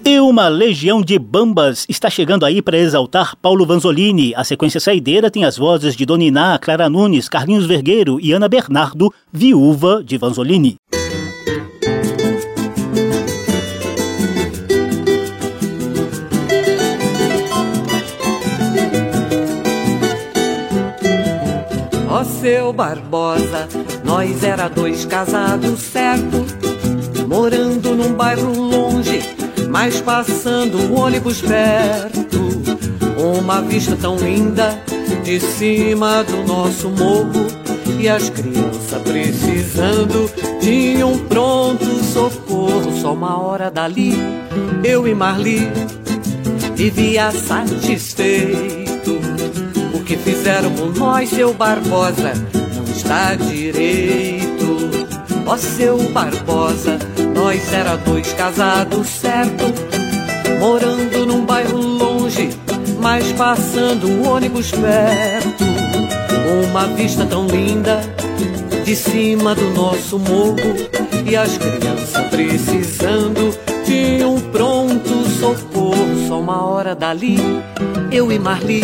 E 0.04 0.20
uma 0.20 0.50
legião 0.50 1.02
de 1.02 1.18
bambas 1.18 1.86
está 1.88 2.10
chegando 2.10 2.46
aí 2.46 2.62
para 2.62 2.78
exaltar 2.78 3.38
Paulo 3.38 3.66
Vanzolini. 3.66 4.34
A 4.36 4.44
sequência 4.44 4.82
saideira 4.82 5.32
tem 5.32 5.46
as 5.46 5.58
vozes 5.58 5.96
de 5.96 6.06
Dona 6.06 6.26
Iná, 6.26 6.60
Clara 6.60 6.90
Nunes, 6.90 7.30
Carlinhos 7.30 7.66
Vergueiro 7.66 8.20
e 8.20 8.34
Ana 8.34 8.50
Bernardo, 8.50 9.14
viúva 9.32 10.04
de 10.04 10.18
Vanzolini. 10.18 10.76
Ó 22.10 22.24
seu 22.26 22.74
Barbosa, 22.74 23.70
nós 24.04 24.44
era 24.44 24.68
dois 24.68 25.06
casados, 25.06 25.80
certo? 25.80 26.55
Morando 27.28 27.96
num 27.96 28.14
bairro 28.14 28.52
longe, 28.60 29.22
mas 29.70 30.00
passando 30.02 30.78
o 30.78 31.00
ônibus 31.00 31.42
perto. 31.42 32.46
Uma 33.18 33.62
vista 33.62 33.96
tão 33.96 34.16
linda 34.18 34.80
de 35.24 35.40
cima 35.40 36.24
do 36.24 36.44
nosso 36.46 36.90
morro. 36.90 37.48
E 38.00 38.08
as 38.08 38.30
crianças 38.30 39.02
precisando 39.04 40.30
de 40.62 41.04
um 41.04 41.18
pronto 41.26 41.86
socorro. 42.04 42.96
Só 43.02 43.14
uma 43.14 43.42
hora 43.42 43.72
dali, 43.72 44.14
eu 44.84 45.08
e 45.08 45.16
Marli 45.16 45.72
vivia 46.76 47.32
satisfeito. 47.32 49.20
O 49.94 50.04
que 50.04 50.16
fizeram 50.18 50.72
com 50.72 50.88
nós, 50.88 51.30
seu 51.30 51.54
Barbosa, 51.54 52.34
não 52.76 52.84
está 52.84 53.34
direito. 53.36 54.46
Ó 55.48 55.58
seu 55.58 55.98
Barbosa, 56.12 56.98
nós 57.36 57.72
era 57.74 57.98
dois 57.98 58.32
casados, 58.34 59.08
certo? 59.08 59.66
Morando 60.60 61.26
num 61.26 61.46
bairro 61.46 61.78
longe, 61.78 62.50
mas 63.00 63.32
passando 63.34 64.08
o 64.08 64.30
ônibus 64.30 64.72
perto. 64.72 65.66
Uma 66.70 66.88
vista 66.88 67.26
tão 67.26 67.46
linda 67.46 68.00
de 68.84 68.96
cima 68.96 69.54
do 69.54 69.70
nosso 69.72 70.18
morro 70.18 70.56
e 71.30 71.36
as 71.36 71.58
crianças 71.58 72.28
precisando 72.30 73.56
de 73.86 74.24
um 74.24 74.40
pronto 74.52 75.28
socorro. 75.40 76.28
Só 76.28 76.40
uma 76.40 76.66
hora 76.66 76.96
dali, 76.96 77.38
eu 78.12 78.32
e 78.32 78.40
Marli 78.40 78.82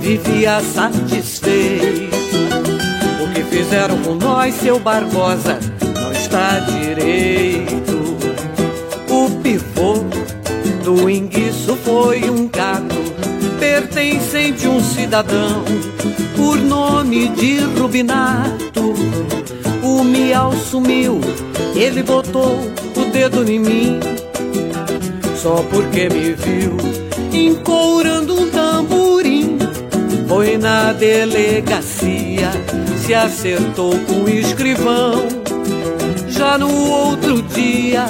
vivia 0.00 0.60
satisfeito. 0.60 2.16
O 3.22 3.32
que 3.32 3.42
fizeram 3.44 3.98
com 3.98 4.14
nós, 4.14 4.54
seu 4.54 4.78
Barbosa, 4.78 5.58
está 6.28 6.58
direito. 6.60 8.18
O 9.08 9.30
pivô 9.42 10.04
do 10.84 11.08
enguiço 11.08 11.74
foi 11.76 12.28
um 12.28 12.46
gato 12.48 12.96
pertencente 13.58 14.66
a 14.66 14.70
um 14.70 14.80
cidadão 14.80 15.64
por 16.36 16.58
nome 16.58 17.28
de 17.28 17.60
Rubinato. 17.60 18.94
O 19.82 20.04
miau 20.04 20.52
sumiu, 20.52 21.18
ele 21.74 22.02
botou 22.02 22.60
o 22.94 23.04
dedo 23.10 23.50
em 23.50 23.58
mim, 23.58 24.00
só 25.42 25.64
porque 25.70 26.10
me 26.10 26.34
viu 26.34 26.76
encourando 27.32 28.38
um 28.38 28.50
tamborim. 28.50 29.56
foi 30.28 30.58
na 30.58 30.92
delegacia, 30.92 32.50
se 32.98 33.14
acertou 33.14 33.98
com 34.00 34.24
o 34.24 34.28
escrivão. 34.28 35.47
Já 36.38 36.56
no 36.56 36.70
outro 36.88 37.42
dia 37.42 38.06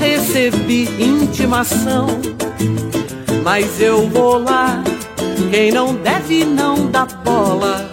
recebi 0.00 0.88
intimação, 0.98 2.08
mas 3.44 3.80
eu 3.80 4.08
vou 4.08 4.42
lá. 4.42 4.82
Quem 5.52 5.70
não 5.70 5.94
deve 5.94 6.44
não 6.44 6.90
dá 6.90 7.06
bola. 7.06 7.88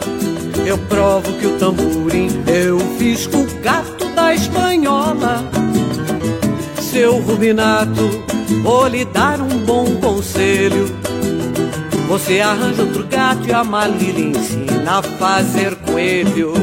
Eu 0.66 0.80
provo 0.90 1.32
que 1.34 1.46
o 1.46 1.60
tamborim 1.60 2.30
eu 2.48 2.80
fiz 2.98 3.28
com 3.28 3.44
o 3.44 3.60
gato 3.62 4.10
da 4.16 4.34
espanhola. 4.34 5.46
Seu 6.82 7.20
Rubinato, 7.20 8.10
vou 8.64 8.88
lhe 8.88 9.06
dar 9.06 9.40
um 9.40 9.60
bom 9.60 9.86
conselho. 9.98 10.88
Você 12.08 12.42
arranja 12.42 12.82
outro 12.82 13.06
gato 13.06 13.48
e 13.48 13.54
a 13.54 13.64
Malília 13.64 14.30
ensina 14.30 14.98
a 14.98 15.04
fazer 15.04 15.76
coelho. 15.76 16.54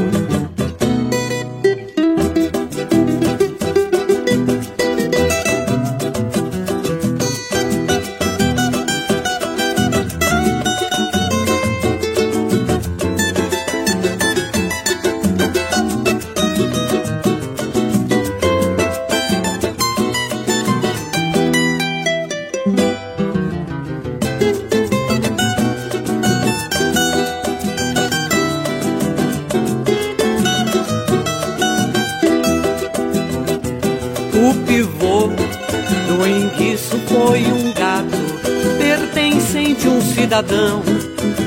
Cidadão 40.33 40.83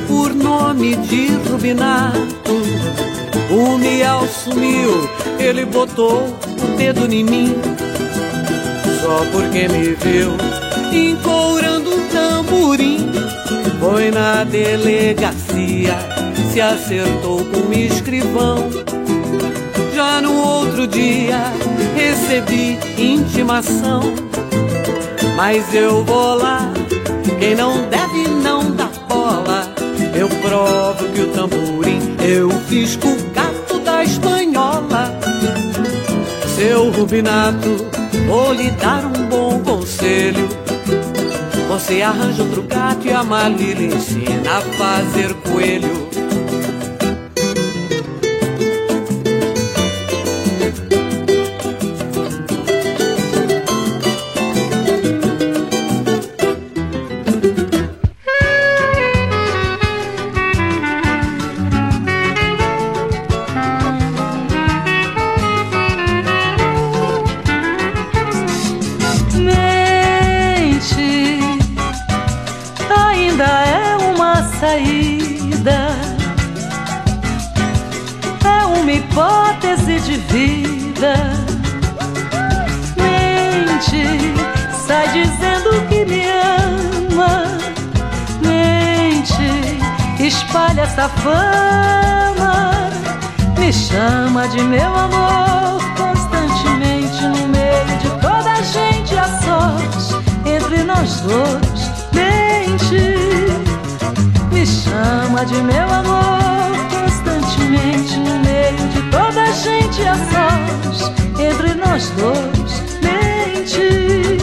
por 0.07 0.33
nome 0.35 0.95
de 0.97 1.27
Rubinato. 1.49 2.51
O 3.49 3.77
miau 3.77 4.27
sumiu, 4.27 5.09
ele 5.39 5.65
botou 5.65 6.27
o 6.27 6.77
dedo 6.77 7.11
em 7.11 7.23
mim, 7.23 7.55
só 9.01 9.25
porque 9.31 9.67
me 9.67 9.95
viu 9.95 10.33
encourando 10.91 11.89
um 11.89 12.07
tamborim. 12.09 13.11
Foi 13.79 14.11
na 14.11 14.43
delegacia, 14.43 15.97
se 16.51 16.61
acertou 16.61 17.43
com 17.45 17.69
o 17.69 17.73
escrivão. 17.73 18.69
Já 19.95 20.21
no 20.21 20.35
outro 20.35 20.85
dia 20.85 21.39
recebi 21.95 22.77
intimação, 22.97 24.01
mas 25.35 25.73
eu 25.73 26.03
vou 26.03 26.35
lá. 26.35 26.71
Quem 27.39 27.55
não 27.55 27.87
deve 27.89 28.27
não 28.29 28.75
eu 30.15 30.29
provo 30.29 31.09
que 31.09 31.21
o 31.21 31.27
tamborim 31.27 32.15
eu 32.25 32.49
fiz 32.67 32.95
com 32.95 33.09
o 33.09 33.29
gato 33.31 33.79
da 33.79 34.01
espanhola. 34.01 35.19
Seu 36.55 36.89
Rubinato, 36.89 37.85
vou 38.25 38.53
lhe 38.53 38.71
dar 38.71 39.05
um 39.05 39.27
bom 39.27 39.59
conselho. 39.59 40.47
Você 41.67 42.01
arranja 42.01 42.43
outro 42.43 42.63
gato 42.63 43.05
e 43.05 43.11
a 43.11 43.23
Malila 43.23 43.81
ensina 43.81 44.57
a 44.57 44.61
fazer 44.61 45.33
coelho. 45.51 46.04
Fama 91.09 92.89
me 93.65 93.73
chama 93.73 94.47
de 94.47 94.61
meu 94.61 94.95
amor 94.95 95.81
constantemente 95.97 97.23
no 97.23 97.47
meio 97.47 97.97
de 97.99 98.09
toda 98.21 98.51
a 98.51 98.61
gente 98.61 99.17
a 99.17 99.27
sós 99.41 100.13
entre 100.45 100.83
nós 100.83 101.21
dois 101.21 101.95
mente. 102.13 103.15
Me 104.51 104.65
chama 104.67 105.43
de 105.47 105.55
meu 105.63 105.89
amor 105.89 106.77
constantemente 106.91 108.17
no 108.19 108.39
meio 108.39 108.87
de 108.89 109.01
toda 109.09 109.41
a 109.41 109.51
gente 109.51 110.03
a 110.03 110.15
sós 110.15 111.11
entre 111.39 111.73
nós 111.73 112.11
dois 112.11 112.83
mente. 113.01 114.37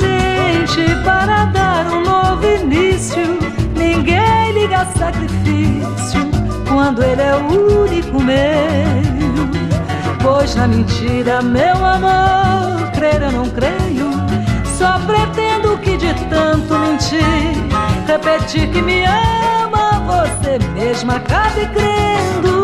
Mente 0.00 1.04
para 1.04 1.44
dar 1.46 1.86
um 1.88 2.00
novo 2.00 2.46
início 2.46 3.38
ninguém 3.76 4.31
liga 4.72 4.86
sacrifício 4.98 6.30
quando 6.66 7.02
ele 7.02 7.20
é 7.20 7.34
o 7.36 7.82
único 7.82 8.20
meio. 8.20 9.50
Pois 10.22 10.54
na 10.54 10.66
mentira, 10.66 11.42
meu 11.42 11.84
amor, 11.84 12.90
crer 12.92 13.22
eu 13.22 13.32
não 13.32 13.44
creio. 13.50 14.10
Só 14.64 14.98
pretendo 15.00 15.76
que 15.78 15.96
de 15.96 16.14
tanto 16.30 16.78
mentir, 16.78 17.22
repetir 18.06 18.70
que 18.70 18.80
me 18.80 19.04
ama, 19.04 20.00
você 20.06 20.58
mesma 20.74 21.16
acabe 21.16 21.66
crendo. 21.66 22.61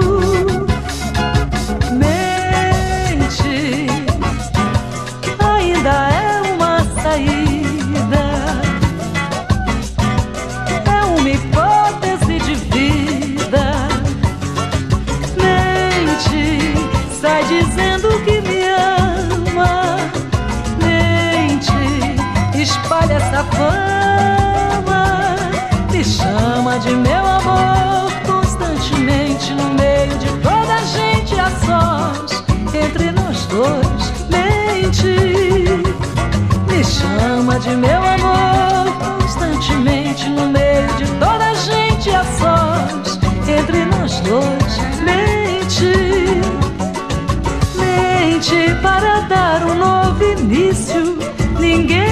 Fama. 23.44 25.36
Me 25.92 26.04
chama 26.04 26.78
de 26.78 26.90
meu 26.90 27.26
amor 27.26 28.12
constantemente 28.26 29.52
no 29.54 29.70
meio 29.74 30.18
de 30.18 30.28
toda 30.42 30.74
a 30.74 30.84
gente 30.84 31.34
a 31.40 31.50
sós. 31.66 32.44
Entre 32.74 33.10
nós 33.12 33.46
dois, 33.46 34.12
mente. 34.30 35.82
Me 36.68 36.84
chama 36.84 37.58
de 37.58 37.70
meu 37.70 38.02
amor 38.02 38.92
constantemente 39.20 40.28
no 40.28 40.46
meio 40.48 40.88
de 40.96 41.06
toda 41.18 41.50
a 41.50 41.54
gente 41.54 42.10
a 42.10 42.24
sós. 42.24 43.18
Entre 43.48 43.84
nós 43.86 44.20
dois, 44.20 44.78
mente 45.02 46.18
para 48.82 49.20
dar 49.20 49.64
um 49.64 49.74
novo 49.74 50.22
início. 50.24 51.18
Ninguém 51.58 52.07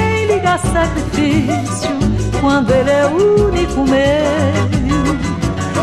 liga 0.46 0.58
sacrifício 0.58 1.98
quando 2.40 2.70
ele 2.70 2.90
é 2.90 3.06
o 3.06 3.46
único 3.48 3.84
meio. 3.84 5.18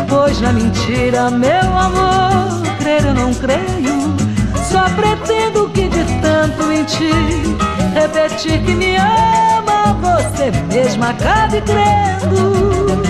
Pois 0.08 0.40
na 0.40 0.52
mentira, 0.52 1.30
meu 1.30 1.78
amor, 1.78 2.62
crer 2.78 3.04
eu 3.04 3.14
não 3.14 3.34
creio. 3.34 4.14
Só 4.70 4.84
pretendo 4.96 5.68
que 5.68 5.88
de 5.88 6.04
tanto 6.20 6.64
mentir, 6.64 7.14
repetir 7.94 8.62
que 8.62 8.74
me 8.74 8.96
ama, 8.96 9.94
você 10.00 10.50
mesma 10.72 11.10
acabe 11.10 11.60
crendo. 11.60 13.02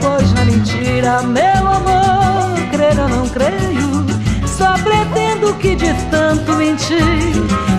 Pois 0.00 0.32
na 0.32 0.44
mentira, 0.44 1.22
meu 1.22 1.42
amor, 1.42 2.56
crer 2.70 2.96
eu 2.96 3.08
não 3.08 3.28
creio. 3.28 4.06
Só 4.46 4.74
pretendo 4.74 5.52
que 5.54 5.74
de 5.74 5.92
tanto 6.10 6.52
mentir, 6.52 7.02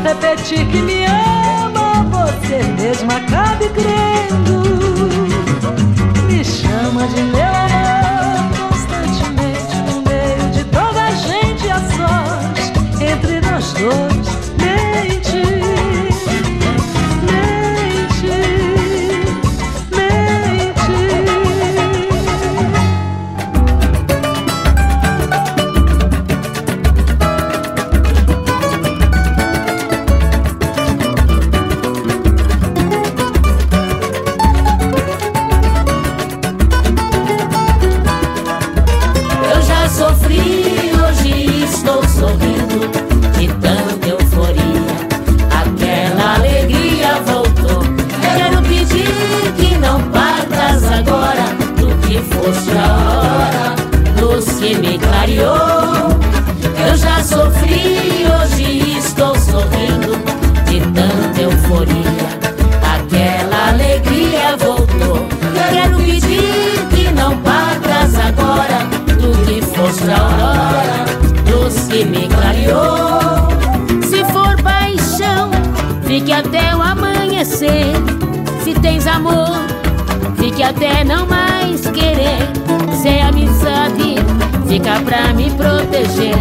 repetir 0.04 0.68
que 0.68 0.82
me 0.82 1.05
proteger. 85.96 86.36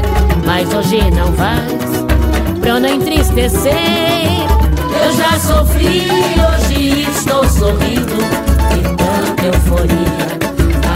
Mas 0.45 0.75
hoje 0.75 1.11
não 1.13 1.31
vais, 1.33 2.61
pra 2.61 2.71
eu 2.71 2.81
não 2.81 2.89
entristecer. 2.89 3.73
Eu 5.03 5.13
já 5.17 5.39
sofri, 5.39 6.09
hoje 6.11 7.09
estou 7.11 7.45
sorrindo 7.49 8.17
de 8.71 8.83
tanta 8.97 9.47
euforia. 9.47 10.35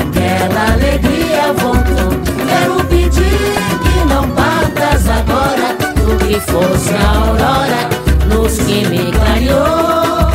Aquela 0.01 0.73
alegria 0.73 1.53
voltou. 1.57 2.19
Quero 2.49 2.85
pedir 2.87 3.55
que 3.83 4.09
não 4.13 4.29
partas 4.31 5.09
agora 5.09 5.77
do 5.95 6.17
que 6.25 6.41
fosse 6.41 6.95
a 6.95 7.19
aurora, 7.19 8.35
luz 8.35 8.59
que 8.59 8.87
me 8.89 9.13
clareou. 9.13 10.29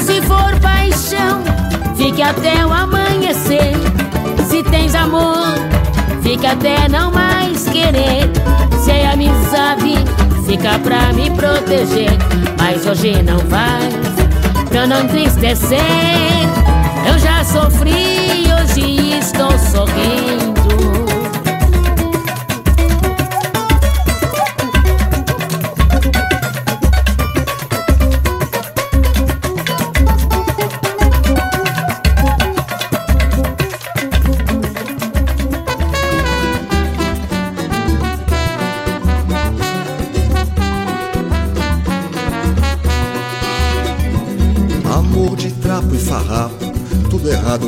Se 0.00 0.20
for 0.22 0.58
paixão, 0.60 1.42
fique 1.96 2.22
até 2.22 2.64
o 2.66 2.72
amanhecer. 2.72 3.72
Se 4.48 4.62
tens 4.64 4.94
amor, 4.94 5.71
fique 6.32 6.46
até 6.46 6.88
não 6.88 7.10
mais 7.10 7.64
querer. 7.64 8.30
Se 8.82 8.90
é 8.90 9.12
amizade, 9.12 9.94
fica 10.46 10.78
pra 10.78 11.12
me 11.12 11.30
proteger. 11.30 12.16
Mas 12.58 12.86
hoje 12.86 13.22
não 13.22 13.38
vais, 13.38 13.94
pra 14.70 14.86
não 14.86 15.02
entristecer. 15.02 15.78
Eu 17.06 17.18
já 17.18 17.44
sofri, 17.44 18.46
hoje 18.50 19.18
estou 19.18 19.50
sorrindo. 19.58 20.51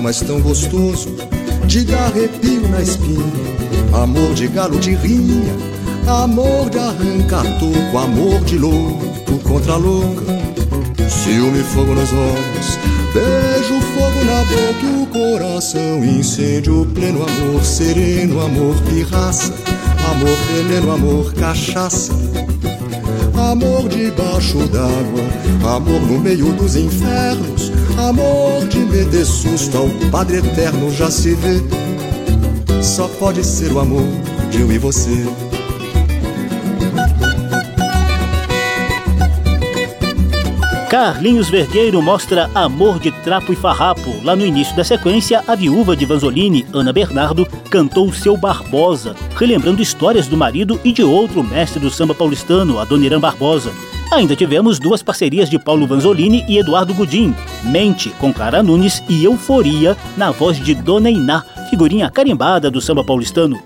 Mas 0.05 0.21
tão 0.21 0.39
gostoso. 0.39 1.09
De 1.67 1.83
dar 1.83 2.09
arrepio 2.09 2.69
na 2.69 2.83
espinha, 2.83 3.25
amor 3.95 4.35
de 4.35 4.49
galo 4.49 4.79
de 4.79 4.95
rinha, 4.95 5.57
amor 6.07 6.69
de 6.69 6.79
arrancar 6.79 7.45
toco, 7.59 7.99
amor 7.99 8.45
de 8.45 8.59
louco 8.59 9.39
contra 9.43 9.77
louca. 9.77 10.23
Ciúme, 11.09 11.63
fogo 11.73 11.95
nos 11.95 12.13
olhos, 12.13 12.79
beijo, 13.15 13.81
fogo 13.95 14.25
na 14.27 14.45
boca 14.45 14.85
e 14.85 15.03
o 15.03 15.07
coração. 15.07 16.05
Incêndio, 16.05 16.87
pleno 16.95 17.23
amor, 17.23 17.65
sereno 17.65 18.43
amor, 18.43 18.77
pirraça, 18.83 19.55
amor, 20.11 20.37
veneno, 20.53 20.93
amor, 20.93 21.33
cachaça. 21.33 22.13
Amor 23.35 23.89
debaixo 23.89 24.59
d'água, 24.69 25.75
amor 25.77 26.01
no 26.03 26.21
meio 26.21 26.53
dos 26.53 26.77
infernos, 26.77 27.64
amor 28.05 28.67
de 28.69 28.79
meter 28.81 29.25
susto 29.25 29.79
ao 29.79 29.89
Padre 30.11 30.39
Eterno 30.39 30.93
já 30.93 31.11
se 31.11 31.35
vê. 31.35 31.61
Só 32.83 33.09
pode 33.09 33.43
ser 33.43 33.73
o 33.73 33.81
amor 33.81 34.05
de 34.51 34.61
eu 34.61 34.71
e 34.71 34.79
você. 34.79 35.25
Carlinhos 40.91 41.49
Vergueiro 41.49 42.01
mostra 42.01 42.49
Amor 42.55 43.01
de 43.01 43.11
Trapo 43.11 43.53
e 43.53 43.57
Farrapo. 43.57 44.15
Lá 44.23 44.37
no 44.37 44.47
início 44.47 44.77
da 44.77 44.85
sequência, 44.85 45.43
a 45.49 45.55
viúva 45.57 45.97
de 45.97 46.05
Vanzolini, 46.05 46.65
Ana 46.73 46.93
Bernardo, 46.93 47.47
cantou 47.69 48.13
Seu 48.13 48.37
Barbosa, 48.37 49.17
relembrando 49.35 49.83
histórias 49.83 50.29
do 50.29 50.37
marido 50.37 50.79
e 50.85 50.93
de 50.93 51.03
outro 51.03 51.43
mestre 51.43 51.81
do 51.81 51.91
samba 51.91 52.15
paulistano, 52.15 52.79
Adoniran 52.79 53.19
Barbosa. 53.19 53.73
Ainda 54.13 54.37
tivemos 54.37 54.79
duas 54.79 55.03
parcerias 55.03 55.51
de 55.51 55.59
Paulo 55.59 55.87
Vanzolini 55.87 56.45
e 56.49 56.59
Eduardo 56.59 56.95
Gudim, 56.95 57.35
Mente 57.65 58.11
com 58.21 58.33
Clara 58.33 58.63
Nunes 58.63 59.03
e 59.09 59.25
Euforia 59.25 59.97
na 60.17 60.31
voz 60.31 60.59
de 60.59 60.75
Dona 60.75 61.11
Iná, 61.11 61.45
figurinha 61.69 62.11
carimbada 62.11 62.71
do 62.71 62.81
samba 62.81 63.03
paulistano. 63.05 63.61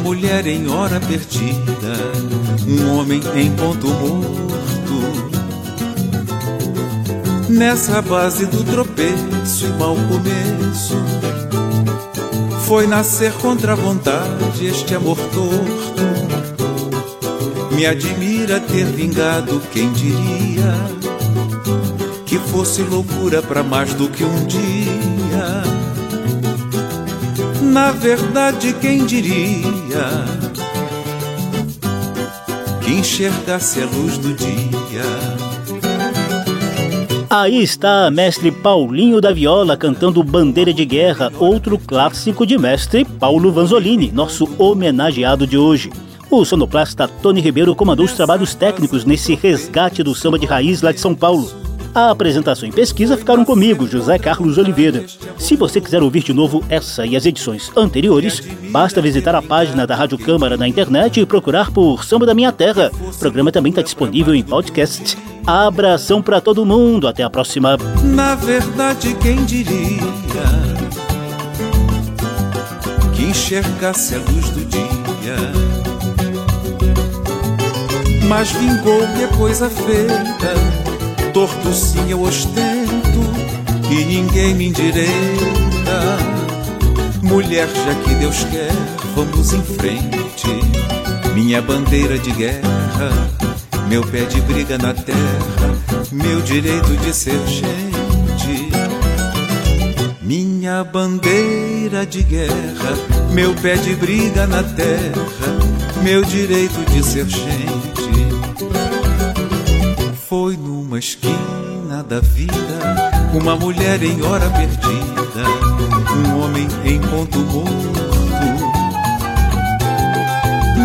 Mulher 0.00 0.46
em 0.46 0.68
hora 0.68 0.98
perdida, 1.00 1.94
um 2.66 2.96
homem 2.96 3.20
em 3.36 3.50
ponto 3.52 3.86
morto. 3.88 4.40
Nessa 7.48 8.00
base 8.00 8.46
do 8.46 8.64
tropeço 8.64 9.66
e 9.66 9.68
mau 9.78 9.94
começo, 9.94 10.96
foi 12.66 12.86
nascer 12.86 13.32
contra 13.34 13.72
a 13.72 13.76
vontade 13.76 14.66
este 14.66 14.94
amor 14.94 15.16
torto. 15.16 16.00
Me 17.74 17.86
admira 17.86 18.60
ter 18.60 18.84
vingado, 18.84 19.60
quem 19.72 19.90
diria 19.92 20.74
que 22.26 22.38
fosse 22.38 22.82
loucura 22.82 23.42
para 23.42 23.62
mais 23.62 23.92
do 23.94 24.08
que 24.08 24.24
um 24.24 24.46
dia. 24.46 25.62
Na 27.62 27.92
verdade, 27.92 28.72
quem 28.80 29.04
diria 29.06 29.79
que 32.82 32.92
enxergasse 32.92 33.82
a 33.82 33.86
luz 33.86 34.18
do 34.18 34.32
dia? 34.34 35.02
Aí 37.28 37.62
está 37.62 38.10
mestre 38.10 38.50
Paulinho 38.50 39.20
da 39.20 39.32
Viola 39.32 39.76
cantando 39.76 40.22
Bandeira 40.22 40.72
de 40.72 40.84
Guerra, 40.84 41.32
outro 41.38 41.78
clássico 41.78 42.46
de 42.46 42.56
mestre 42.58 43.04
Paulo 43.04 43.52
Vanzolini, 43.52 44.10
nosso 44.12 44.48
homenageado 44.58 45.46
de 45.46 45.58
hoje. 45.58 45.90
O 46.30 46.44
sonoplasta 46.44 47.08
Tony 47.08 47.40
Ribeiro 47.40 47.74
comandou 47.74 48.06
os 48.06 48.12
trabalhos 48.12 48.54
técnicos 48.54 49.04
nesse 49.04 49.34
resgate 49.34 50.02
do 50.02 50.14
samba 50.14 50.38
de 50.38 50.46
raiz 50.46 50.82
lá 50.82 50.92
de 50.92 51.00
São 51.00 51.14
Paulo. 51.14 51.59
A 51.94 52.10
apresentação 52.10 52.68
e 52.68 52.72
pesquisa 52.72 53.16
ficaram 53.16 53.44
comigo, 53.44 53.86
José 53.86 54.18
Carlos 54.18 54.58
Oliveira. 54.58 55.04
Se 55.36 55.56
você 55.56 55.80
quiser 55.80 56.02
ouvir 56.02 56.22
de 56.22 56.32
novo 56.32 56.62
essa 56.68 57.04
e 57.04 57.16
as 57.16 57.26
edições 57.26 57.70
anteriores, 57.76 58.40
basta 58.70 59.02
visitar 59.02 59.34
a 59.34 59.42
página 59.42 59.86
da 59.86 59.96
Rádio 59.96 60.16
Câmara 60.16 60.56
na 60.56 60.68
internet 60.68 61.20
e 61.20 61.26
procurar 61.26 61.72
por 61.72 62.04
Samba 62.04 62.26
da 62.26 62.34
Minha 62.34 62.52
Terra. 62.52 62.92
O 63.00 63.18
programa 63.18 63.50
também 63.50 63.70
está 63.70 63.82
disponível 63.82 64.34
em 64.34 64.42
podcast. 64.42 65.18
Abração 65.44 66.22
para 66.22 66.40
todo 66.40 66.64
mundo, 66.66 67.08
até 67.08 67.24
a 67.24 67.30
próxima. 67.30 67.76
Na 68.04 68.36
verdade, 68.36 69.16
quem 69.20 69.44
diria 69.44 70.00
que 73.14 73.24
enxergasse 73.24 74.14
a 74.14 74.18
luz 74.18 74.50
do 74.50 74.64
dia? 74.66 74.80
Mas 78.28 78.52
vingou 78.52 79.00
que 79.16 79.24
é 79.24 79.26
coisa 79.36 79.68
feita, 79.68 80.54
torto 81.32 81.72
sim 81.72 82.10
eu 82.10 82.22
ostento 82.22 83.20
e 83.90 84.04
ninguém 84.04 84.54
me 84.54 84.68
endireita. 84.68 85.10
Mulher, 87.22 87.68
já 87.68 87.94
que 88.02 88.14
Deus 88.16 88.44
quer, 88.44 88.72
vamos 89.14 89.52
em 89.52 89.62
frente. 89.62 90.48
Minha 91.34 91.62
bandeira 91.62 92.18
de 92.18 92.30
guerra, 92.32 93.10
meu 93.88 94.02
pé 94.02 94.24
de 94.24 94.40
briga 94.40 94.76
na 94.78 94.92
terra, 94.92 95.74
meu 96.10 96.40
direito 96.40 96.96
de 96.96 97.14
ser 97.14 97.40
gente. 97.46 98.70
Minha 100.22 100.84
bandeira 100.84 102.06
de 102.06 102.22
guerra, 102.22 102.96
meu 103.32 103.54
pé 103.54 103.76
de 103.76 103.94
briga 103.94 104.46
na 104.46 104.62
terra, 104.62 105.58
meu 106.02 106.24
direito 106.24 106.84
de 106.90 107.04
ser 107.04 107.26
gente. 107.28 107.99
Numa 111.00 111.08
esquina 111.08 112.04
da 112.06 112.20
vida, 112.20 112.54
uma 113.32 113.56
mulher 113.56 114.02
em 114.02 114.22
hora 114.22 114.50
perdida, 114.50 115.44
um 116.14 116.42
homem 116.42 116.68
em 116.84 117.00
ponto 117.00 117.38
morto. 117.38 118.00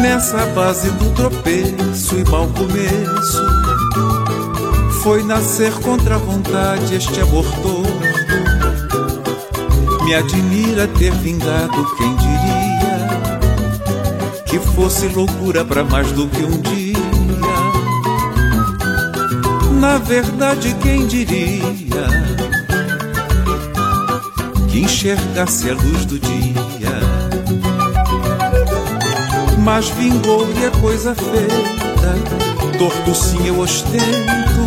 Nessa 0.02 0.46
base 0.48 0.90
do 0.92 1.14
tropeço 1.16 2.18
e 2.18 2.24
mau 2.30 2.48
começo 2.50 3.44
Foi 5.02 5.24
nascer 5.24 5.74
contra 5.80 6.16
a 6.16 6.20
vontade 6.20 6.94
este 6.94 7.20
amor 7.22 7.44
torto 7.44 7.90
Me 10.04 10.14
admira 10.14 10.88
ter 10.88 11.12
vingado 11.12 11.96
quem 11.98 12.16
diria 12.18 13.40
Que 14.46 14.60
fosse 14.60 15.08
loucura 15.08 15.66
para 15.66 15.84
mais 15.84 16.12
do 16.12 16.28
que 16.28 16.44
um 16.44 16.62
dia 16.62 16.85
Na 19.86 20.00
verdade 20.00 20.76
quem 20.82 21.06
diria 21.06 21.62
Que 24.68 24.80
enxergasse 24.80 25.70
a 25.70 25.74
luz 25.76 26.06
do 26.06 26.18
dia 26.18 26.56
mas 29.60 29.90
vingou 29.90 30.48
e 30.52 30.66
é 30.66 30.70
coisa 30.80 31.16
feita. 31.16 32.78
Torto 32.78 33.16
sim 33.16 33.48
eu 33.48 33.58
ostento 33.60 34.62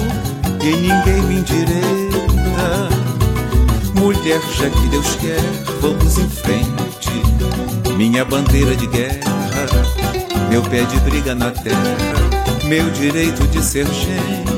e 0.60 0.72
ninguém 0.72 1.22
me 1.22 1.34
endireita. 1.36 2.18
Mulher, 3.94 4.40
já 4.56 4.68
que 4.68 4.88
Deus 4.88 5.14
quer, 5.20 5.40
vamos 5.80 6.18
em 6.18 6.28
frente. 6.28 7.96
Minha 7.96 8.24
bandeira 8.24 8.74
de 8.74 8.88
guerra, 8.88 9.68
meu 10.50 10.62
pé 10.62 10.82
de 10.82 10.98
briga 10.98 11.32
na 11.32 11.52
terra, 11.52 11.96
meu 12.64 12.90
direito 12.90 13.46
de 13.46 13.62
ser 13.62 13.86
gente. 13.86 14.57